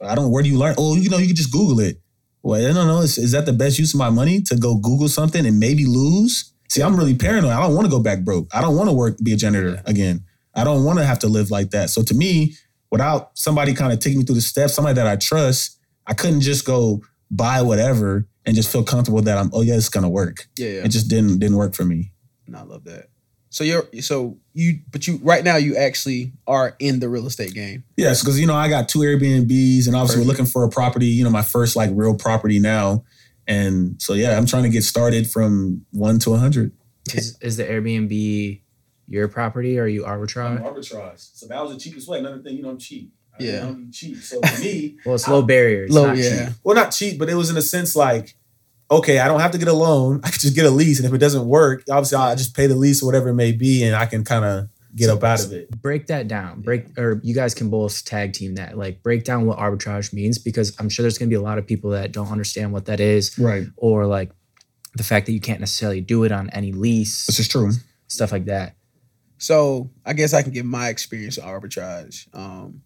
[0.00, 0.30] I don't.
[0.30, 0.74] Where do you learn?
[0.78, 2.00] Oh, you know, you can just Google it.
[2.42, 3.00] Well, I don't know.
[3.00, 5.84] Is, is that the best use of my money to go Google something and maybe
[5.84, 6.52] lose?
[6.70, 7.50] See, I'm really paranoid.
[7.52, 8.48] I don't want to go back broke.
[8.54, 9.82] I don't want to work be a janitor Yeah.
[9.86, 10.24] again.
[10.54, 11.90] I don't want to have to live like that.
[11.90, 12.54] So to me,
[12.90, 16.40] without somebody kind of taking me through the steps, somebody that I trust, I couldn't
[16.42, 19.50] just go buy whatever and just feel comfortable that I'm.
[19.52, 20.48] Oh yeah, it's gonna work.
[20.56, 20.68] Yeah.
[20.68, 20.84] Yeah.
[20.84, 22.12] It just didn't didn't work for me.
[22.46, 23.08] No, I love that.
[23.52, 27.52] So you're so you but you right now you actually are in the real estate
[27.52, 27.82] game.
[27.96, 30.18] Yes, because you know I got two Airbnbs, and obviously Perfect.
[30.18, 31.06] we're looking for a property.
[31.06, 33.04] You know, my first like real property now,
[33.50, 36.72] and so yeah, I'm trying to get started from one to a hundred.
[37.12, 38.62] is, is the Airbnb
[39.08, 40.62] your property or are you arbitrage?
[40.62, 42.18] arbitrage, so that was the cheapest way.
[42.20, 43.12] Another thing, you know, I'm cheap.
[43.38, 43.60] I Yeah.
[43.60, 44.18] don't be cheap.
[44.22, 45.84] So for me, Well, it's low barrier.
[45.84, 46.46] It's Low, not yeah.
[46.46, 46.54] cheap.
[46.62, 48.36] well, not cheap, but it was in a sense like,
[48.90, 50.20] okay, I don't have to get a loan.
[50.24, 52.66] I could just get a lease, and if it doesn't work, obviously I just pay
[52.68, 55.24] the lease or whatever it may be, and I can kind of get So- up
[55.24, 55.70] out of it.
[55.82, 56.62] Break that down.
[56.62, 58.76] Break or you guys can both tag team that.
[58.76, 61.66] Like break down what arbitrage means because I'm sure there's gonna be a lot of
[61.66, 63.66] people that don't understand what that is Right.
[63.76, 64.30] or like
[64.96, 67.70] the fact that you can't necessarily do it on any lease, This is true.
[68.08, 68.74] stuff like that.
[69.38, 72.26] So I guess I can give my experience with arbitrage.
[72.34, 72.82] Um,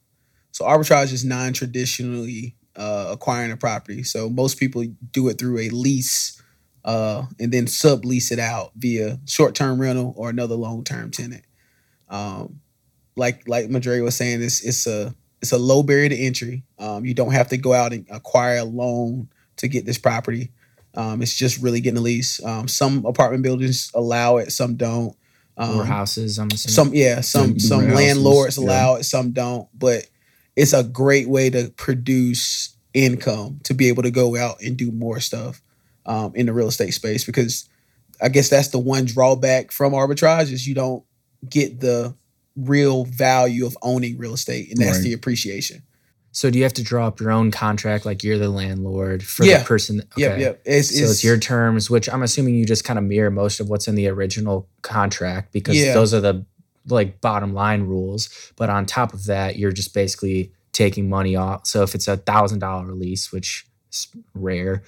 [0.52, 4.02] so arbitrage is non-traditionally uh, acquiring a property.
[4.02, 6.40] So most people do it through a lease
[6.84, 11.42] uh, and then sublease it out via short-term rental or another long-term tenant.
[12.14, 12.60] Um,
[13.16, 16.62] like like Madre was saying, it's it's a it's a low barrier to entry.
[16.78, 20.52] Um, you don't have to go out and acquire a loan to get this property.
[20.94, 22.42] Um, it's just really getting a lease.
[22.44, 25.16] Um, some apartment buildings allow it, some don't.
[25.56, 26.74] Um, or houses, I'm assuming.
[26.74, 28.64] some yeah, some do some landlords yeah.
[28.64, 29.68] allow it, some don't.
[29.76, 30.06] But
[30.56, 34.92] it's a great way to produce income to be able to go out and do
[34.92, 35.60] more stuff
[36.06, 37.68] um, in the real estate space because
[38.22, 41.04] I guess that's the one drawback from arbitrage is you don't
[41.48, 42.14] get the
[42.56, 45.04] real value of owning real estate, and that's Right.
[45.04, 45.82] the appreciation.
[46.36, 49.44] so do you have to draw up your own contract like you're the landlord for
[49.44, 49.58] Yeah.
[49.60, 49.98] the person?
[49.98, 50.40] that- Yep, okay.
[50.40, 50.62] yep.
[50.64, 53.68] It's, So it's, your terms, which I'm assuming you just kind of mirror most of
[53.68, 55.94] what's in the original contract because Yeah.
[55.94, 56.44] those are the
[56.88, 58.28] like bottom line rules.
[58.56, 61.68] But on top of that, you're just basically taking money off.
[61.68, 64.82] So if it's a thousand dollar lease, which is rare,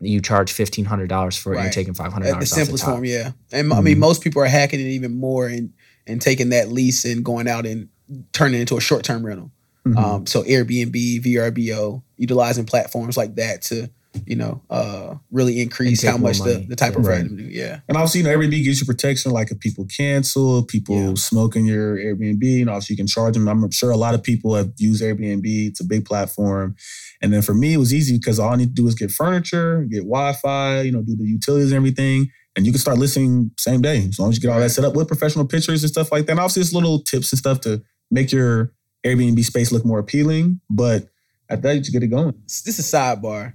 [0.00, 1.62] you charge fifteen hundred dollars for it.
[1.62, 2.50] You're taking five hundred at the dollars.
[2.52, 3.32] simplest form, yeah.
[3.50, 3.84] And I Mm-hmm.
[3.84, 5.70] mean, most people are hacking it even more and
[6.06, 7.88] and taking that lease and going out and
[8.32, 9.50] turning it into a short term rental.
[9.86, 9.96] Mhm.
[9.96, 13.90] Um, so Airbnb, VRBO, utilizing platforms like that to,
[14.26, 16.66] you know, uh, really increase how much the, money.
[16.68, 17.22] the type of Right.
[17.22, 17.48] revenue.
[17.50, 17.80] Yeah.
[17.88, 19.32] And obviously, you know, Airbnb gives you protection.
[19.32, 21.14] Like if people cancel, people Yeah.
[21.16, 23.48] smoke in your Airbnb, and obviously you can charge them.
[23.48, 25.42] I'm sure a lot of people have used Airbnb.
[25.68, 26.76] It's a big platform.
[27.20, 29.10] And then for me, it was easy because all I need to do is get
[29.10, 32.30] furniture, get Wi-Fi, you know, do the utilities and everything.
[32.54, 34.04] And you can start listing same day.
[34.08, 36.26] As long as you get all that set up with professional pictures and stuff like
[36.26, 36.32] that.
[36.32, 38.72] And obviously, it's little tips and stuff to make your
[39.04, 40.60] Airbnb space look more appealing.
[40.68, 41.08] But
[41.48, 42.34] at that, you just get it going.
[42.44, 43.54] This is a sidebar.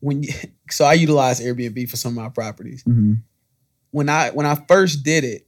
[0.00, 0.32] When you,
[0.70, 2.82] so I utilize Airbnb for some of my properties.
[2.84, 3.22] Mhm.
[3.90, 5.46] When I when I first did it,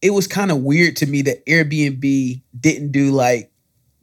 [0.00, 3.50] it was kind of weird to me that Airbnb didn't do like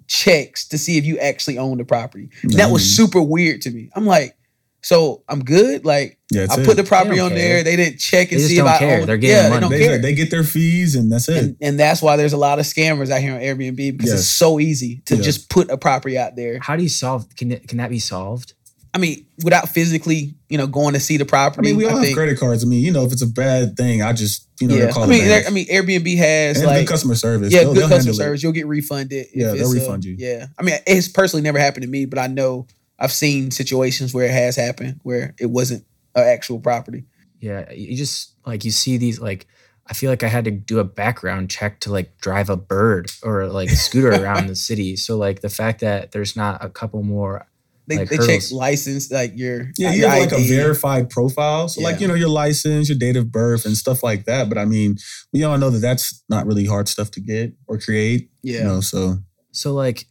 [0.08, 2.30] checks to see if you actually own the property.
[2.44, 3.90] Yeah, that was super weird to me.
[3.96, 4.36] I'm like,
[4.86, 5.84] so I'm good.
[5.84, 6.66] Like Yeah, that's I it.
[6.68, 7.38] put the property on care.
[7.40, 7.64] there.
[7.64, 9.00] They didn't check and They just see don't if I care.
[9.02, 9.08] own.
[9.08, 9.56] They're getting yeah, money.
[9.56, 9.98] they don't they, care.
[10.00, 11.38] they get their fees and that's it.
[11.44, 14.20] and, and that's why there's a lot of scammers out here on Airbnb because Yes.
[14.20, 15.22] it's so easy to Yeah.
[15.24, 16.60] just put a property out there.
[16.60, 17.26] How do you solve?
[17.36, 18.54] Can it, can that be solved?
[18.94, 21.68] I mean, without physically, you know, going to see the I property.
[21.70, 22.64] mean, we all have think- credit cards.
[22.64, 25.04] I mean, you know, if it's a bad thing, I just, you know, yeah, call
[25.04, 25.28] I mean, back.
[25.28, 27.52] there- I mean, Airbnb has and like good customer service.
[27.52, 28.24] yeah, They'll- good they'll customer handle it.
[28.24, 28.44] service.
[28.44, 29.26] You'll get refunded.
[29.26, 30.16] if Yeah, they'll it's, uh, refund you.
[30.18, 32.68] Yeah, I mean, it's personally never happened to me, but I know
[33.00, 37.06] I've seen situations where it has happened where it wasn't an actual property.
[37.40, 39.48] Yeah, you just like you see these like.
[39.88, 43.12] I feel like I had to do a background check to like drive a bird
[43.22, 44.96] or like a scooter around the city.
[44.96, 47.46] So like the fact that there's not a couple more
[47.88, 51.68] They, Like they check license, like your Yeah, you your have like a verified profile.
[51.68, 54.50] So, like, you know, your license, your date of birth, and stuff like that.
[54.50, 54.96] But I mean,
[55.32, 58.32] we all know that that's not really hard stuff to get or create.
[58.42, 59.18] Yeah, You know, so
[59.52, 60.06] So like,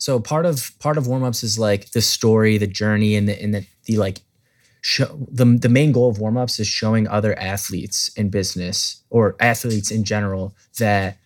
[0.00, 3.40] so part of part of warm ups is like the story, the journey, and the
[3.42, 4.22] and the, the like
[4.80, 9.36] show the the main goal of warm ups is showing other athletes in business or
[9.38, 11.18] athletes in general that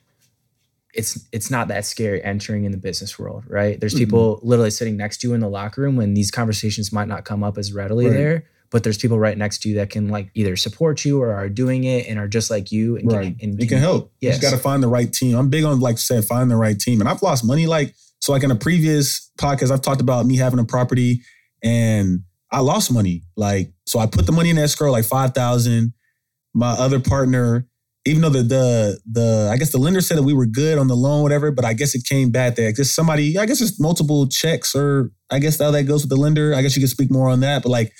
[0.93, 3.79] it's it's not that scary entering in the business world, right?
[3.81, 3.99] There's Mhm.
[3.99, 7.25] people literally sitting next to you in the locker room when these conversations might not
[7.25, 8.15] come up as readily Right.
[8.15, 8.45] there.
[8.71, 11.49] But there's people right next to you that can like either support you or are
[11.49, 14.11] doing it and are just like you and right, can, and it can help.
[14.21, 15.37] You just got to find the right team.
[15.37, 17.01] I'm big on like I said, find the right team.
[17.01, 17.67] And I've lost money.
[17.69, 21.21] Like so, like in a previous podcast, I've talked about me having a property
[21.63, 23.23] and I lost money.
[23.37, 25.93] Like so, I put the money in escrow, like five thousand.
[26.55, 27.69] My other partner,
[28.07, 30.89] even though the the the I guess the lender said that we were good on
[30.89, 33.79] the loan, whatever, but I guess it came back that just somebody, I guess it's
[33.79, 36.55] multiple checks, or I guess how that goes with the lender.
[36.55, 37.93] I guess you could speak more on that, but like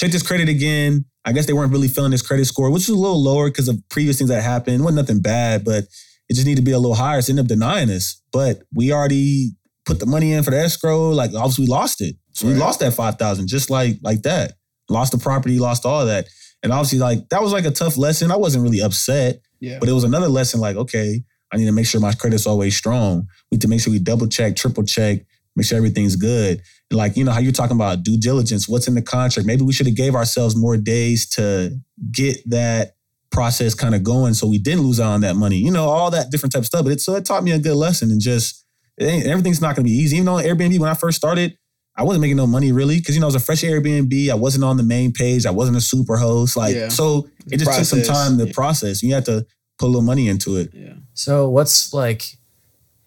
[0.00, 1.04] check this credit again.
[1.24, 3.68] I guess they weren't really feeling his credit score, which is a little lower because
[3.68, 4.80] of previous things that happened.
[4.80, 5.84] It wasn't nothing bad, but
[6.28, 7.22] it just needed to be a little higher.
[7.22, 8.20] So ended up denying us.
[8.32, 9.52] But we already
[9.88, 11.10] put the money in for the escrow.
[11.10, 12.14] Like obviously we lost it.
[12.32, 14.52] So we lost that five thousand just like like that.
[14.90, 16.28] Lost the property, lost all of that.
[16.62, 18.30] And obviously, like that was like a tough lesson.
[18.30, 20.60] I wasn't really upset, yeah, but it was another lesson.
[20.60, 23.26] Like, okay, I need to make sure my credit's always strong.
[23.50, 25.20] We need to make sure we double check, triple check,
[25.56, 26.60] make sure everything's good.
[26.90, 29.46] And like, you know, how you're talking about due diligence, what's in the contract.
[29.46, 31.78] Maybe we should have gave ourselves more days to
[32.10, 32.96] get that
[33.30, 35.56] process kind of going so we didn't lose out on that money.
[35.56, 36.84] You know, all that different type of stuff.
[36.84, 38.64] But it so it taught me a good lesson and just
[39.00, 40.16] everything's not gonna be easy.
[40.16, 41.56] Even though Airbnb, when I first started,
[41.96, 44.30] I wasn't making no money really because you know it was a fresh Airbnb.
[44.30, 45.46] I wasn't on the main page.
[45.46, 46.56] I wasn't a super host.
[46.56, 46.88] Like Yeah.
[46.88, 48.52] so, it just took some time to Yeah.
[48.52, 49.02] process.
[49.02, 49.46] You have to
[49.78, 50.70] put a little money into it.
[50.74, 52.22] yeah, So what's like,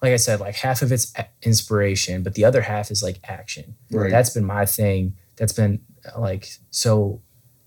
[0.01, 3.75] like I said, like half of it's inspiration, but the other half is like action.
[3.91, 4.09] Right.
[4.11, 5.15] That's been my thing.
[5.37, 5.81] That's been
[6.17, 7.21] like so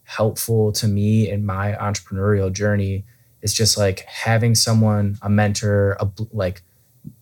[0.05, 3.05] helpful to me in my entrepreneurial journey.
[3.43, 6.63] It's just like having someone, a mentor, a like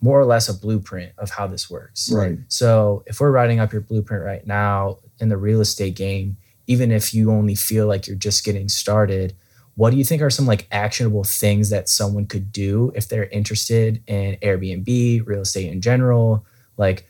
[0.01, 2.11] more or less a blueprint of how this works.
[2.13, 2.39] Right.
[2.49, 6.91] So if we're writing up your blueprint right now in the real estate game, even
[6.91, 9.35] if you only feel like you're just getting started,
[9.75, 13.27] what do you think are some like actionable things that someone could do if they're
[13.27, 16.47] interested in Airbnb, real estate in general?
[16.77, 17.09] Like,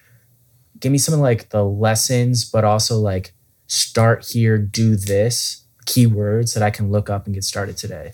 [0.78, 3.34] give me some of like the lessons, but also like
[3.66, 8.12] start here, do this keywords that I can look up and get started today.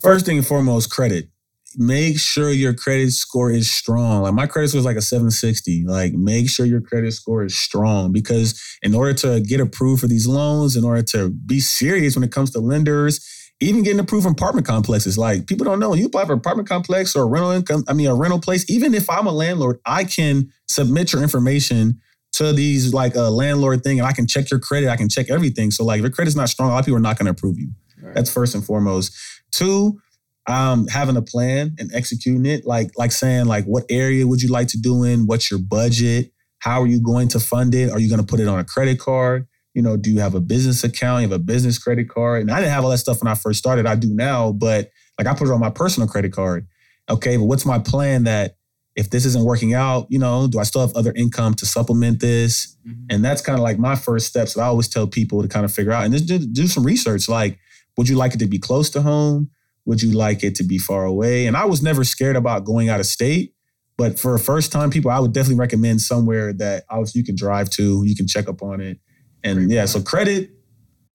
[0.00, 1.28] First thing and foremost, credit.
[1.76, 4.22] Make sure your credit score is strong.
[4.22, 5.84] Like my credit score is like a 760.
[5.86, 10.06] Like make sure your credit score is strong because in order to get approved for
[10.06, 13.26] these loans, in order to be serious when it comes to lenders,
[13.60, 16.38] even getting approved from apartment complexes, like people don't know when you apply for an
[16.38, 19.32] apartment complex or a rental income, I mean a rental place, even if I'm a
[19.32, 22.00] landlord, I can submit your information
[22.34, 25.30] to these like a landlord thing and I can check your credit, I can check
[25.30, 25.70] everything.
[25.70, 27.30] So like if your credit's not strong, a lot of people are not going to
[27.30, 27.70] approve you.
[28.02, 28.14] Right.
[28.14, 29.16] That's first and foremost.
[29.52, 30.00] Two,
[30.46, 34.50] um, having a plan and executing it, like like saying like what area would you
[34.50, 35.26] like to do in?
[35.26, 36.32] What's your budget?
[36.58, 37.90] How are you going to fund it?
[37.90, 39.46] Are you going to put it on a credit card?
[39.74, 41.22] You know, do you have a business account?
[41.22, 42.42] You have a business credit card?
[42.42, 43.86] And I didn't have all that stuff when I first started.
[43.86, 46.66] I do now, but like I put it on my personal credit card.
[47.10, 48.56] Okay, but what's my plan that
[48.96, 52.20] if this isn't working out, you know, do I still have other income to supplement
[52.20, 52.76] this?
[52.86, 53.06] Mhm.
[53.10, 55.64] And that's kind of like my first steps that I always tell people to kind
[55.64, 57.28] of figure out and just do, do some research.
[57.28, 57.58] Like,
[57.96, 59.50] would you like it to be close to home?
[59.86, 61.46] Would you like it to be far away?
[61.46, 63.54] And I was never scared about going out of state.
[63.96, 67.36] But for a first time people, I would definitely recommend somewhere that obviously you can
[67.36, 68.98] drive to, you can check up on it.
[69.44, 69.90] And Great yeah, point.
[69.90, 70.50] so credit,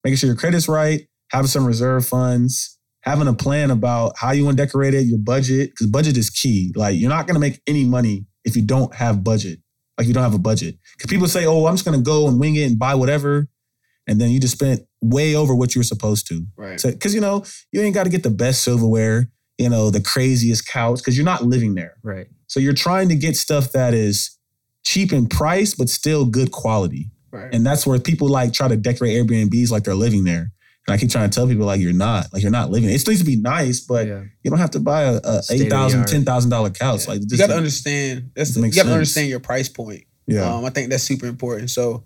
[0.02, 4.44] making sure your credit's right, having some reserve funds, having a plan about how you
[4.44, 6.72] want to decorate it, your budget, because budget is key.
[6.74, 9.58] Like you're not gonna make any money if you don't have budget.
[9.98, 10.76] Like you don't have a budget.
[10.96, 13.48] Because people say, oh, I'm just gonna go and wing it and buy whatever.
[14.06, 16.44] And then you just spent way over what you were supposed to.
[16.56, 20.00] right, Because you know, you ain't got to get the best silverware, you know, the
[20.00, 21.96] craziest couch, because you're not living there.
[22.02, 22.26] Right.
[22.46, 24.36] So you're trying to get stuff that is
[24.82, 27.10] cheap in price, but still good quality.
[27.30, 27.54] Right.
[27.54, 30.50] And that's where people like try to decorate Airbnbs like they're living there.
[30.86, 32.90] And I keep trying to tell people like you're not, like you're not living.
[32.90, 34.22] It still needs to be nice, but yeah.
[34.42, 37.04] you don't have to buy a, a eight thousand, ten thousand dollar couch.
[37.04, 37.12] Yeah.
[37.12, 38.32] Like you just got to understand.
[38.34, 40.04] That's the, you got to understand your price point.
[40.26, 41.70] yeah, Um, I think that's super important.
[41.70, 42.04] So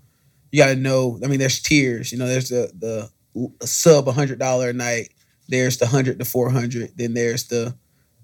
[0.55, 1.19] you got to know.
[1.25, 2.13] I mean, there's tiers.
[2.13, 5.13] You know, there's the the sub hundred dollar a night.
[5.49, 6.93] There's the hundred to four hundred.
[6.97, 7.77] Then there's the,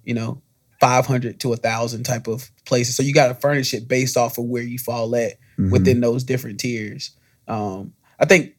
[0.05, 0.41] you know,
[0.81, 2.95] five hundred to a thousand type of places.
[2.95, 5.73] So you got to furnish it based off of where you fall at Mhm.
[5.73, 7.11] within those different tiers.
[7.49, 8.55] Um, I think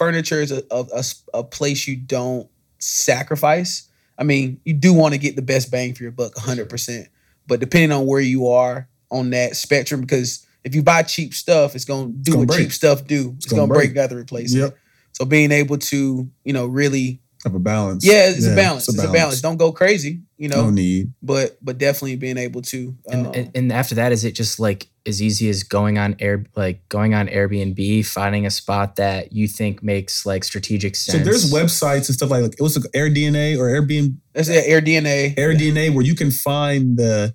[0.00, 2.48] furniture is a, a, a place you don't
[2.80, 3.88] sacrifice.
[4.18, 7.06] I mean, you do want to get the best bang for your buck, 100%.
[7.46, 11.74] But depending on where you are on that spectrum, because if you buy cheap stuff,
[11.76, 12.60] it's going to do gonna what break.
[12.60, 13.32] cheap stuff do.
[13.36, 13.88] It's, gonna going to break, break.
[13.90, 14.58] you got to replace it.
[14.58, 14.76] Yep.
[15.12, 18.04] So being able to, you know, really, Have a balance.
[18.04, 18.88] yeah, it's a balance.
[18.88, 19.40] It's a balance.
[19.40, 21.12] Don't go crazy, you know, No need.
[21.22, 22.94] but but definitely being able to.
[23.06, 26.16] And, um, and and after that, is it just like as easy as going on
[26.18, 31.18] air like going on Airbnb, finding a spot that you think makes like strategic sense?
[31.18, 34.64] So there's websites and stuff like, like it was like AirDNA or Airbnb that's it,
[34.66, 35.34] Air DNA.
[35.36, 37.32] AirDNA where you can find the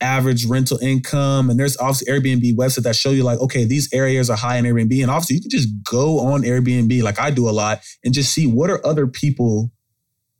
[0.00, 1.50] average rental income.
[1.50, 4.64] And there's obviously Airbnb website that show you like, okay, these areas are high in
[4.64, 5.00] Airbnb.
[5.02, 8.32] And obviously you can just go on Airbnb like I do a lot and just
[8.32, 9.70] see what are other people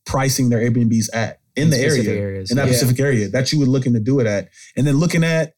[0.07, 2.51] pricing their Airbnbs at in, the area, areas.
[2.51, 2.73] in that Yeah.
[2.75, 4.49] specific area that you were looking to do it at.
[4.77, 5.53] And then looking at,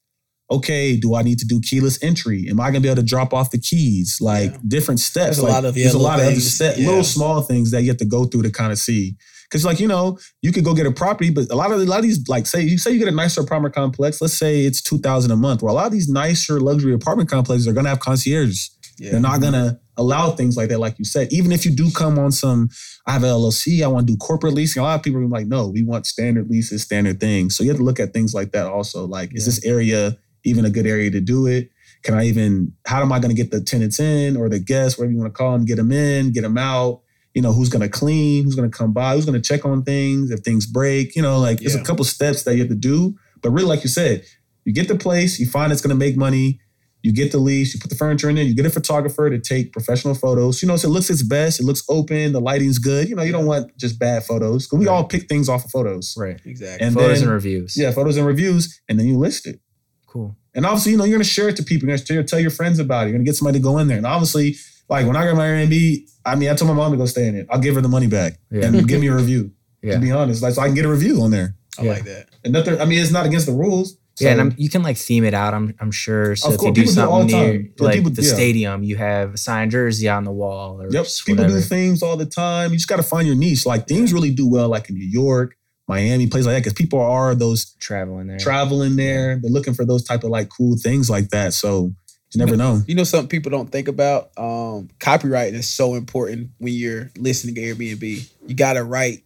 [0.51, 2.47] okay, do I need to do keyless entry?
[2.51, 4.19] Am I gonna be able to drop off the keys?
[4.21, 4.59] Like Yeah.
[4.67, 5.37] different steps.
[5.37, 6.35] There's a lot of, yeah, there's a lot of other.
[6.81, 6.87] Yeah.
[6.89, 9.17] little small things that you have to go through to kind of see.
[9.53, 11.85] Cause like, you know, you could go get a property, but a lot of a
[11.85, 14.65] lot of these, like say you say you get a nicer apartment complex, let's say
[14.65, 15.63] it's two thousand a month.
[15.63, 18.75] Well, a lot of these nicer luxury apartment complexes are gonna have concierges.
[18.99, 19.13] Yeah.
[19.13, 21.33] They're not gonna allow things like that, like you said.
[21.33, 22.71] Even if you do come on some,
[23.07, 24.81] I have an LLC, I want to do corporate leasing.
[24.81, 27.57] A lot of people are like, no, we want standard leases, standard things.
[27.57, 29.07] So you have to look at things like that also.
[29.07, 31.71] Like, is this area even a good area to do it?
[32.03, 35.13] Can I even, how am I gonna get the tenants in or the guests, whatever
[35.13, 37.02] you want to call them, get them in, get them out?
[37.35, 40.41] You know, who's gonna clean, who's gonna come by, who's gonna check on things if
[40.41, 41.81] things break, you know, like there's Yeah.
[41.81, 43.15] a couple steps that you have to do.
[43.41, 44.25] But really, like you said,
[44.65, 46.61] you get the place, you find it's gonna make money,
[47.03, 49.39] you get the lease, you put the furniture in there, you get a photographer to
[49.41, 50.63] take professional photos.
[50.63, 53.09] You know, so it looks its best, it looks open, the lighting's good.
[53.09, 54.67] You know, you don't want just bad photos.
[54.67, 54.93] Cause we Right.
[54.93, 56.15] all pick things off of photos.
[56.17, 56.39] right.
[56.45, 56.87] exactly.
[56.87, 57.77] And Photos then- and reviews.
[57.77, 59.59] Yeah, photos and reviews, and then you list it.
[60.07, 60.37] Cool.
[60.55, 61.89] And obviously, you know, you're gonna share it to people.
[61.89, 63.11] You're gonna tell your friends about it.
[63.11, 63.97] You're gonna get somebody to go in there.
[63.97, 64.57] And obviously,
[64.91, 67.27] like when I got my Airbnb, I mean, I told my mom to go stay
[67.29, 67.47] in it.
[67.51, 68.67] I'll give her the money back Yeah.
[68.67, 69.53] and give me a review.
[69.83, 69.95] Yeah.
[69.95, 71.57] To be honest, like so I can get a review on there.
[71.79, 71.93] I Yeah.
[71.93, 72.27] like that.
[72.45, 72.81] And nothing.
[72.81, 73.97] I mean, it's not against the rules.
[74.21, 75.55] Yeah, and I'm, you can like theme it out.
[75.55, 76.37] I'm I'm sure.
[76.37, 77.73] So Of if course, you do people do it all something the near time.
[77.81, 78.35] Like people- the yeah.
[78.35, 81.07] stadium, you have a signed jersey on the wall or Yep.
[81.27, 81.61] People whatever.
[81.61, 82.73] do themes all the time.
[82.73, 83.65] You just got to find your niche.
[83.67, 85.57] Like things really do well, like in New York,
[85.89, 88.39] Miami, places like that, because people are those traveling there.
[88.39, 89.39] traveling there.
[89.43, 91.55] They're looking for those type of like cool things like that.
[91.55, 91.93] So
[92.35, 92.81] you never know.
[92.87, 94.31] You know something people don't think about?
[94.37, 98.31] Um, copyright is so important when you're listening to Airbnb.
[98.47, 99.25] You gotta write.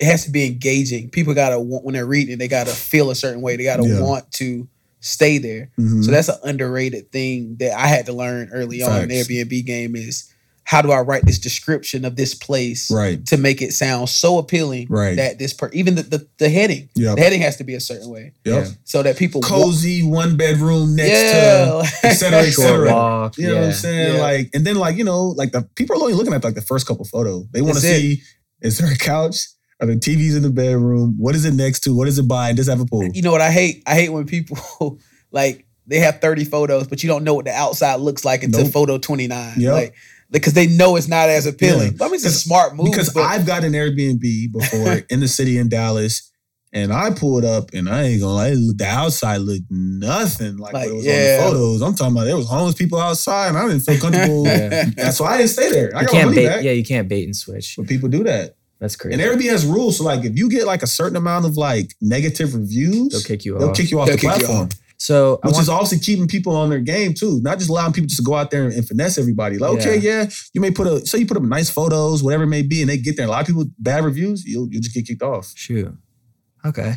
[0.00, 1.10] It has to be engaging.
[1.10, 3.56] People gotta want when they're reading, they gotta feel a certain way.
[3.56, 4.00] They gotta Yeah.
[4.00, 4.68] want to
[5.00, 5.70] stay there.
[5.78, 6.04] Mhm.
[6.04, 9.64] So that's an underrated thing that I had to learn early on in the Airbnb
[9.64, 10.24] game is
[10.68, 13.24] how do I write this description of this place right.
[13.28, 15.16] to make it sound so appealing Right.
[15.16, 16.90] that this per even the, the, the heading.
[16.94, 17.16] Yep.
[17.16, 18.34] The heading has to be a certain way.
[18.44, 18.64] Yep.
[18.66, 18.70] Yeah.
[18.84, 21.64] So that people wa- Cozy one bedroom next yeah.
[21.64, 22.92] to et cetera, et Short cetera.
[22.92, 23.38] walk.
[23.38, 23.64] You know what.
[23.64, 24.16] I'm saying?
[24.16, 24.20] Yeah.
[24.20, 26.60] Like, and then like, you know, like the people are only looking at like the
[26.60, 27.46] first couple photos.
[27.50, 28.20] They want to see
[28.60, 29.36] is there a couch?
[29.80, 31.14] Are the TVs in the bedroom?
[31.16, 31.96] What is it next to?
[31.96, 32.52] What is it by?
[32.52, 33.08] Does it have a pool?
[33.14, 33.82] you know what I hate?
[33.86, 34.98] I hate when people
[35.30, 38.64] like they have 30 photos, but you don't know what the outside looks like until
[38.64, 38.72] Nope.
[38.74, 39.54] photo 29.
[39.56, 39.72] Yep.
[39.72, 39.94] Like
[40.30, 41.94] because they know it's not as appealing.
[41.98, 42.04] Yeah.
[42.04, 42.86] I mean, it's a smart move.
[42.90, 46.30] Because but I've got an Airbnb before in the city in Dallas,
[46.72, 50.86] and I pulled up, and I ain't gonna lie, the outside looked nothing like, Like,
[50.86, 51.38] what it was yeah.
[51.40, 51.82] on the photos.
[51.82, 54.44] I'm talking about there was homeless people outside, and I didn't feel comfortable.
[54.46, 54.84] Yeah.
[54.96, 55.90] That's why I didn't stay there.
[55.96, 56.46] I You got can't money bait.
[56.48, 56.62] back.
[56.64, 57.74] Yeah, you can't bait and switch.
[57.76, 58.56] But people do that.
[58.80, 59.20] That's crazy.
[59.20, 59.96] And Airbnb has rules.
[59.98, 63.44] So like if you get like a certain amount of like negative reviews, They'll kick
[63.44, 63.76] you they'll off.
[63.76, 64.68] kick you off They'll the kick you platform.
[64.98, 68.08] So Which want, is obviously keeping people on their game too, not just allowing people
[68.08, 69.56] just to go out there and finesse everybody.
[69.56, 72.48] Like, okay, yeah, you may put a so you put up nice photos, whatever it
[72.48, 73.26] may be, and they get there.
[73.26, 75.52] A lot of people bad reviews, you'll you just get kicked off.
[75.54, 75.96] shoot.
[76.66, 76.96] Okay.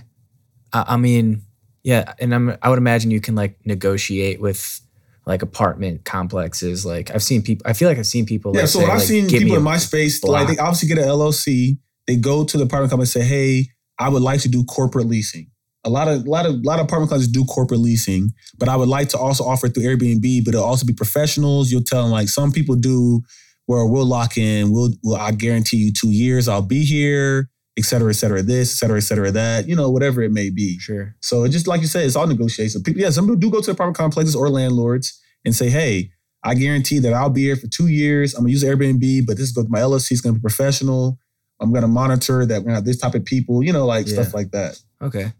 [0.73, 1.43] I, I mean,
[1.83, 2.57] yeah, and I'm.
[2.61, 4.81] I would imagine you can like negotiate with
[5.27, 6.85] like apartment complexes.
[6.85, 7.67] Like I've seen people.
[7.67, 8.53] I feel like I've seen people.
[8.55, 10.97] Yeah, like, so say, I've like, seen people in my space, like they obviously get
[10.97, 11.77] an LLC.
[12.07, 13.67] They go to the apartment company and say, "Hey,
[13.99, 15.50] I would like to do corporate leasing."
[15.83, 18.29] A lot of, a lot of, a lot of apartment complexes do corporate leasing,
[18.59, 20.45] but I would like to also offer it through Airbnb.
[20.45, 21.71] But it'll also be professionals.
[21.71, 23.21] You'll tell them like some people do,
[23.65, 24.71] where we'll lock in.
[24.71, 26.47] We'll, we'll I guarantee you two years.
[26.47, 27.49] I'll be here.
[27.77, 30.49] et cetera, et cetera, this, et cetera, et cetera, that, you know, whatever it may
[30.49, 30.77] be.
[30.77, 31.15] Sure.
[31.21, 32.83] So it just like you said, it's all negotiation.
[32.83, 36.11] People, yeah, some people do go to the apartment complexes or landlords and say, hey,
[36.43, 38.33] I guarantee that I'll be here for two years.
[38.33, 41.17] I'm gonna use Airbnb, but this is going to my LLC is gonna be professional.
[41.61, 44.15] I'm gonna monitor that we're gonna have this type of people, you know, like Yeah.
[44.21, 44.77] stuff like that.
[45.01, 45.31] Okay.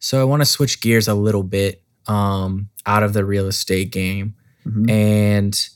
[0.00, 3.92] So I want to switch gears a little bit um, out of the real estate
[3.92, 4.34] game.
[4.66, 4.90] Mhm.
[4.90, 5.68] And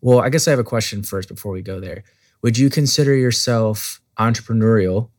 [0.00, 2.04] well, I guess I have a question first before we go there.
[2.42, 5.10] Would you consider yourself entrepreneurial?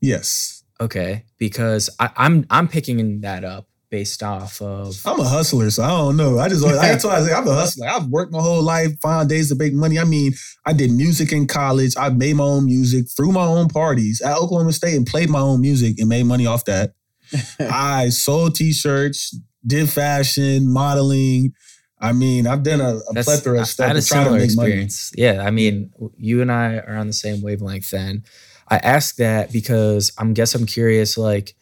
[0.00, 0.62] Yes.
[0.80, 3.66] Okay, because I, I'm I'm picking that up
[3.96, 6.38] based off of I'm a hustler, so I don't know.
[6.38, 7.88] I just I told I say I'm a hustler.
[7.88, 9.98] I've worked my whole life, find days to make money.
[9.98, 10.34] I mean,
[10.66, 11.94] I did music in college.
[11.96, 15.40] I made my own music, threw my own parties at Oklahoma State, and played my
[15.40, 16.92] own music and made money off that.
[17.60, 21.54] I sold t-shirts, did fashion, modeling.
[21.98, 24.24] I mean, I've done a, a plethora of stuff I had a to try to
[24.24, 24.68] similar make money.
[24.72, 25.12] experience.
[25.16, 27.90] Yeah, I mean, you and I are on the same wavelength.
[27.90, 28.24] Then
[28.68, 31.54] I ask that because I'm guess I'm curious, like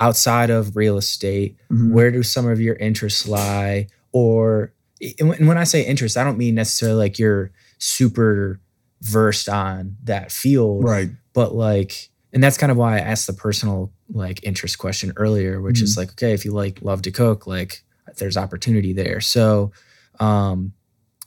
[0.00, 1.90] outside of real estate, Mhm.
[1.90, 3.88] where do some of your interests lie?
[4.12, 4.72] Or
[5.20, 8.60] and when I say interest, I don't mean necessarily like you're super
[9.02, 11.10] versed on that field, Right.
[11.32, 15.60] but like and that's kind of why I asked the personal like interest question earlier,
[15.62, 16.00] which is Mm-hmm.
[16.00, 17.82] like, okay, if you like love to cook, like
[18.18, 19.20] there's opportunity there.
[19.20, 19.72] So
[20.20, 20.72] um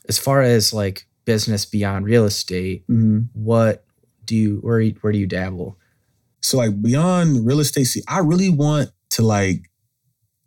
[0.09, 3.27] as far as like business beyond real estate, Mhm.
[3.33, 3.85] what
[4.25, 5.77] do you where where do you dabble?
[6.41, 9.69] So like beyond real estate, see, I really want to like,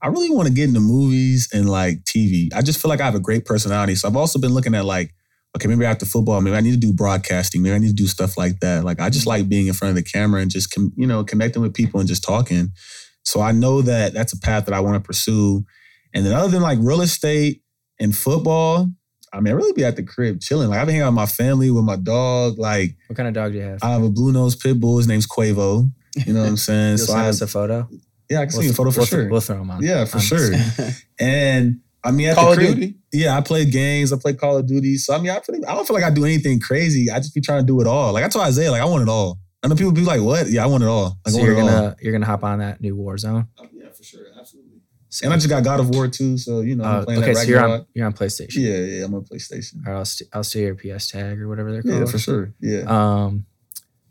[0.03, 2.53] I really want to get into movies and like TV.
[2.55, 3.95] I just feel like I have a great personality.
[3.95, 5.15] So I've also been looking at like,
[5.57, 7.63] okay, maybe after football, maybe I need to do broadcasting.
[7.63, 8.85] Maybe I need to do stuff like that.
[8.85, 9.31] Like I just mm-hmm.
[9.31, 12.01] like being in front of the camera and just com- you know connecting with people
[12.01, 12.73] and just talking.
[13.23, 15.65] So I know that that's a path that I want to pursue.
[16.13, 17.63] And then other than like real estate
[17.99, 18.91] and football,
[19.35, 20.69] I mean, I really be at the crib chilling.
[20.71, 22.59] Like I've been hanging out with my family, with my dog.
[22.59, 23.81] Like What kind of dog do you have?
[23.83, 24.99] I have a blue nose pit bull.
[24.99, 25.91] His name's Quavo.
[26.27, 26.91] You know what I'm saying?
[26.99, 27.89] You'll so send I, us a photo.
[28.31, 29.29] yeah, I can see a photo for we'll, sure.
[29.29, 29.83] We'll throw them on.
[29.83, 30.51] yeah, for on- sure.
[31.21, 32.95] And I mean, at Call the of crib, Duty.
[33.13, 34.13] yeah, I play games.
[34.13, 34.97] I play Call of Duty.
[34.99, 37.11] So I mean, I, feel, I don't feel like I do anything crazy.
[37.11, 38.13] I just be trying to do it all.
[38.13, 39.39] Like I told Isaiah, like I want it all.
[39.63, 40.49] I know people be like, "What?
[40.51, 42.45] Yeah, I want it all." Like, So I want you're it gonna you're gonna hop
[42.45, 43.49] on that new Warzone.
[43.73, 44.83] Yeah, for sure, absolutely.
[45.23, 47.35] And I just got God of War too, so you know, I'm Uh, playing okay,
[47.35, 48.57] so you're on you're on PlayStation.
[48.57, 49.87] Yeah, yeah, I'm on PlayStation.
[49.87, 51.99] Or I'll, st- I'll steal your PS tag or whatever they're called.
[52.01, 52.53] Yeah, for sure.
[52.61, 52.83] Yeah.
[52.89, 53.47] Um,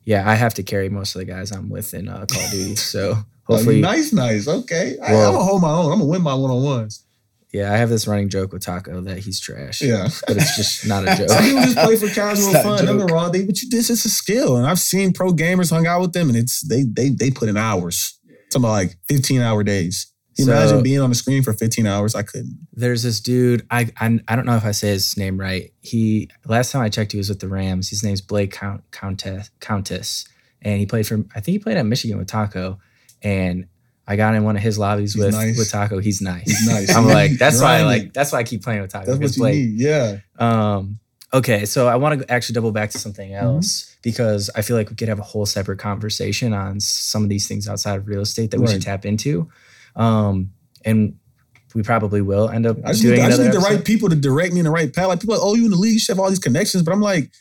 [0.06, 2.52] yeah, I have to carry most of the guys I'm with in uh, Call of
[2.52, 2.76] Duty.
[2.94, 3.16] So
[3.50, 4.48] Oh, hopefully, nice, nice.
[4.48, 5.92] Okay, I, Well- I'm gonna hold my own.
[5.92, 7.04] I'm gonna win my one on ones.
[7.52, 9.82] yeah, I have this running joke with Taco that he's trash.
[9.82, 10.08] Yeah.
[10.28, 11.30] but it's just not a joke.
[11.30, 12.86] Some people just play for casual It's not a fun.
[12.98, 13.32] Nothing wrong.
[13.34, 16.14] They, but you, this is a skill, and I've seen pro gamers hung out with
[16.14, 18.18] them, and it's they they they put in hours.
[18.50, 20.08] Talking about like 15 hour days.
[20.36, 22.16] So- imagine being on the screen for 15 hours?
[22.16, 22.58] I couldn't.
[22.74, 23.66] There's this dude.
[23.70, 25.72] I, I I don't know if I say his name right.
[25.82, 27.90] He last time I checked, he was with the Rams.
[27.90, 30.26] His name's Blake Count, Countess Countess,
[30.62, 31.16] and he played for.
[31.36, 32.80] I think he played at Michigan with Taco,
[33.22, 33.68] and
[34.08, 35.58] I got in one of his lobbies He's with nice.
[35.58, 36.00] with Taco.
[36.00, 36.44] He's nice.
[36.46, 36.90] He's nice.
[36.96, 39.16] I'm like that's why I like that's why I keep playing with Taco.
[39.16, 39.80] That's what you Blake- need.
[39.80, 40.18] Yeah.
[40.40, 41.00] Um,
[41.34, 43.46] okay, so I want to actually double back to something Mm-hmm.
[43.46, 47.30] else because I feel like we could have a whole separate conversation on some of
[47.30, 49.50] these things outside of real estate that we should tap into.
[49.96, 50.52] Um,
[50.86, 51.16] and
[51.76, 53.84] we probably will end up I just doing need, I just another need the right
[53.86, 55.08] people to direct me in the right path.
[55.08, 56.84] Like people are like, oh, you in the league, you should have all these connections.
[56.84, 57.32] But I'm like,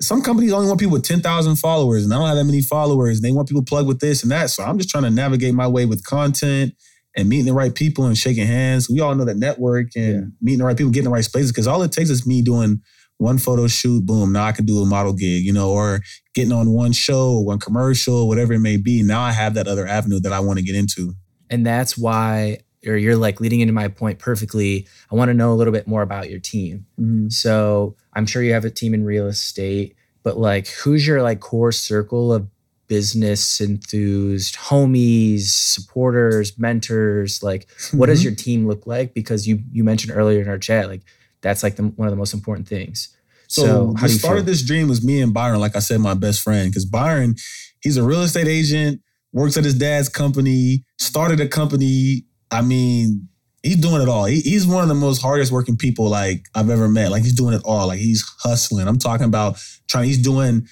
[0.00, 3.18] some companies only want people with 10,000 followers, and I don't have that many followers.
[3.18, 4.50] And they want people plugged with this and that.
[4.50, 6.74] So I'm just trying to navigate my way with content
[7.16, 8.88] and meeting the right people and shaking hands.
[8.88, 10.20] We all know that network and Yeah.
[10.40, 11.52] meeting the right people, getting the right spaces.
[11.52, 12.80] Because all it takes is me doing
[13.18, 16.00] one photo shoot, boom, now I can do a model gig, you know, or
[16.34, 19.02] getting on one show, one commercial, whatever it may be.
[19.02, 21.14] Now I have that other avenue that I want to get into.
[21.52, 24.88] And that's why, or you're like leading into my point perfectly.
[25.10, 26.86] I want to know a little bit more about your team.
[27.30, 29.94] So I'm sure you have a team in real estate,
[30.24, 32.48] but like who's your like core circle of
[32.88, 37.42] business enthused homies, supporters, mentors?
[37.42, 38.24] Like what does Mhm.
[38.24, 39.14] your team look like?
[39.14, 41.02] Because you you mentioned earlier in our chat, like
[41.42, 43.08] that's like the, one of the most important things.
[43.48, 46.14] So, So, the start of this dream was me and Byron, like I said, my
[46.14, 46.70] best friend.
[46.70, 47.34] Because Byron,
[47.82, 49.02] he's a real estate agent,
[49.32, 52.24] works at his dad's company, started a company.
[52.50, 53.28] I mean,
[53.62, 54.26] he's doing it all.
[54.26, 57.10] He, he's one of the most hardest working people like I've ever met.
[57.10, 57.86] Like he's doing it all.
[57.86, 58.86] Like he's hustling.
[58.88, 59.58] I'm talking about
[59.88, 60.04] trying.
[60.08, 60.66] He's doing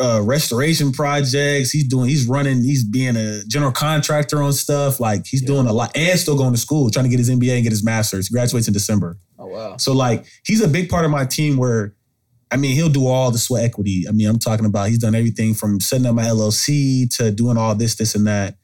[0.00, 1.70] uh, restoration projects.
[1.70, 2.08] He's doing.
[2.08, 2.62] He's running.
[2.64, 4.98] He's being a general contractor on stuff.
[5.00, 5.48] Like he's Yeah.
[5.48, 7.72] doing a lot and still going to school, trying to get his MBA and get
[7.72, 8.28] his master's.
[8.28, 9.18] He graduates in December.
[9.38, 9.76] Oh wow.
[9.76, 11.94] So like he's a big part of my team where
[12.50, 14.04] I mean he'll do all the sweat equity.
[14.08, 17.56] I mean, I'm talking about he's done everything from setting up my LLC to doing
[17.56, 18.56] all this, this, and that.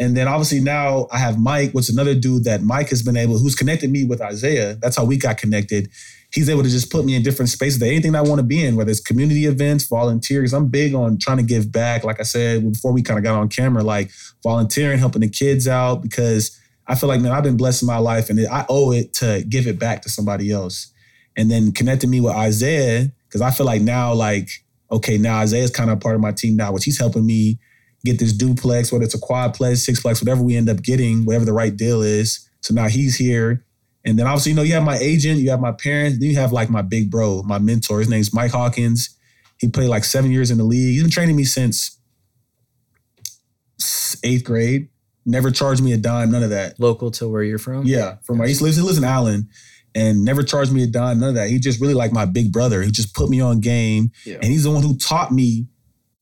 [0.00, 3.18] And then obviously now I have Mike, which is another dude that Mike has been
[3.18, 4.76] able, who's connected me with Isaiah.
[4.80, 5.90] That's how we got connected.
[6.32, 8.76] He's able to just put me in different spaces, anything I want to be in,
[8.76, 10.54] whether it's community events, volunteers.
[10.54, 12.02] I'm big on trying to give back.
[12.02, 14.10] Like I said before we kind of got on camera, like
[14.42, 17.98] volunteering, helping the kids out, because I feel like, man, I've been blessed in my
[17.98, 20.92] life and I owe it to give it back to somebody else.
[21.36, 24.50] And then connecting me with Isaiah, because I feel like now, like,
[24.90, 27.60] okay, now Isaiah's kind of part of my team now, which he's helping me
[28.04, 31.52] get this duplex, whether it's a quadplex, sixplex, whatever we end up getting, whatever the
[31.52, 32.48] right deal is.
[32.60, 33.64] So now he's here.
[34.04, 36.36] And then obviously, you know, you have my agent, you have my parents, then you
[36.36, 38.00] have like my big bro, my mentor.
[38.00, 39.16] His name's Mike Hawkins.
[39.58, 40.94] He played like seven years in the league.
[40.94, 41.98] He's been training me since
[44.24, 44.88] eighth grade.
[45.26, 46.80] Never charged me a dime, none of that.
[46.80, 47.84] Local to where you're from?
[47.84, 49.50] Yeah, from my he lives he lives in Allen
[49.94, 51.48] and never charged me a dime, none of that.
[51.48, 52.82] He just really like my big brother.
[52.82, 54.10] He just put me on game.
[54.24, 54.36] Yeah.
[54.36, 55.66] And he's the one who taught me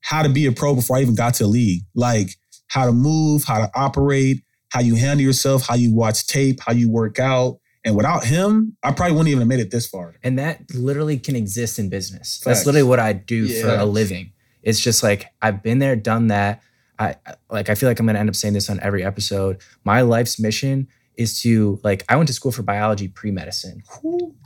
[0.01, 1.83] how to be a pro before I even got to the league.
[1.95, 2.31] Like
[2.69, 4.43] how to move, how to operate,
[4.73, 7.59] how you handle yourself, how you watch tape, how you work out.
[7.85, 10.17] And without him, I probably wouldn't even have made it this far.
[10.23, 12.37] And that literally can exist in business.
[12.37, 12.45] Facts.
[12.45, 14.33] That's literally what I do for a living.
[14.63, 16.63] It's just like I've been there, done that.
[16.99, 17.15] I
[17.49, 19.59] like I feel like I'm gonna end up saying this on every episode.
[19.85, 20.89] My life's mission
[21.19, 23.83] is to like I went to school for biology pre-medicine.